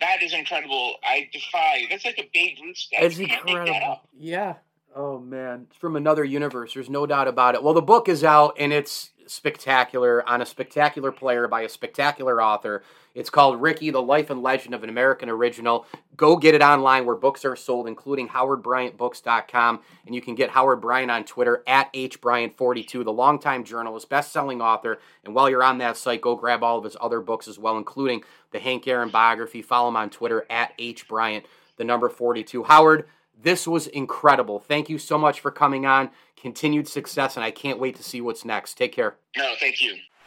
That 0.00 0.22
is 0.22 0.32
incredible. 0.32 0.94
I 1.02 1.28
defy. 1.32 1.86
That's 1.90 2.04
like 2.04 2.18
a 2.18 2.30
Babe 2.32 2.58
Ruth 2.62 2.76
stat. 2.76 3.02
It's 3.02 3.18
You 3.18 3.26
can't 3.26 3.44
make 3.44 3.56
that 3.56 3.66
incredible. 3.66 4.00
Yeah. 4.16 4.54
Oh 4.94 5.18
man, 5.18 5.66
it's 5.68 5.76
from 5.76 5.96
another 5.96 6.24
universe. 6.24 6.74
There's 6.74 6.88
no 6.90 7.06
doubt 7.06 7.28
about 7.28 7.54
it. 7.54 7.62
Well, 7.62 7.74
the 7.74 7.82
book 7.82 8.08
is 8.08 8.24
out 8.24 8.56
and 8.58 8.72
it's 8.72 9.10
spectacular 9.28 10.28
on 10.28 10.42
a 10.42 10.46
spectacular 10.46 11.12
player 11.12 11.46
by 11.48 11.62
a 11.62 11.68
spectacular 11.68 12.42
author. 12.42 12.82
It's 13.14 13.30
called 13.30 13.60
Rickey: 13.60 13.90
The 13.90 14.02
Life 14.02 14.30
and 14.30 14.42
Legend 14.42 14.74
of 14.74 14.82
an 14.82 14.88
American 14.88 15.28
Original. 15.28 15.86
Go 16.16 16.36
get 16.36 16.54
it 16.54 16.62
online 16.62 17.06
where 17.06 17.16
books 17.16 17.44
are 17.44 17.56
sold, 17.56 17.86
including 17.86 18.28
HowardBryantBooks.com, 18.28 19.80
and 20.06 20.14
you 20.14 20.20
can 20.20 20.34
get 20.34 20.50
Howard 20.50 20.80
Bryant 20.80 21.10
on 21.10 21.24
Twitter 21.24 21.62
at 21.66 21.92
hbryant42, 21.92 23.04
the 23.04 23.12
longtime 23.12 23.64
journalist, 23.64 24.08
best-selling 24.08 24.60
author. 24.60 24.98
And 25.24 25.34
while 25.34 25.48
you're 25.48 25.62
on 25.62 25.78
that 25.78 25.96
site, 25.96 26.20
go 26.20 26.34
grab 26.36 26.62
all 26.62 26.78
of 26.78 26.84
his 26.84 26.96
other 27.00 27.20
books 27.20 27.48
as 27.48 27.58
well, 27.58 27.76
including 27.76 28.24
the 28.50 28.58
Hank 28.58 28.86
Aaron 28.88 29.10
biography. 29.10 29.62
Follow 29.62 29.88
him 29.88 29.96
on 29.96 30.10
Twitter 30.10 30.46
at 30.50 30.76
hbryant, 30.78 31.44
the 31.76 31.84
number 31.84 32.08
42. 32.08 32.64
Howard. 32.64 33.08
This 33.40 33.68
was 33.68 33.86
incredible. 33.86 34.58
Thank 34.58 34.88
you 34.88 34.98
so 34.98 35.16
much 35.16 35.40
for 35.40 35.50
coming 35.50 35.86
on. 35.86 36.10
Continued 36.36 36.88
success, 36.88 37.36
and 37.36 37.44
I 37.44 37.50
can't 37.50 37.78
wait 37.78 37.96
to 37.96 38.02
see 38.02 38.20
what's 38.20 38.44
next. 38.44 38.74
Take 38.74 38.92
care. 38.92 39.16
No, 39.36 39.54
thank 39.60 39.80
you. 39.80 39.96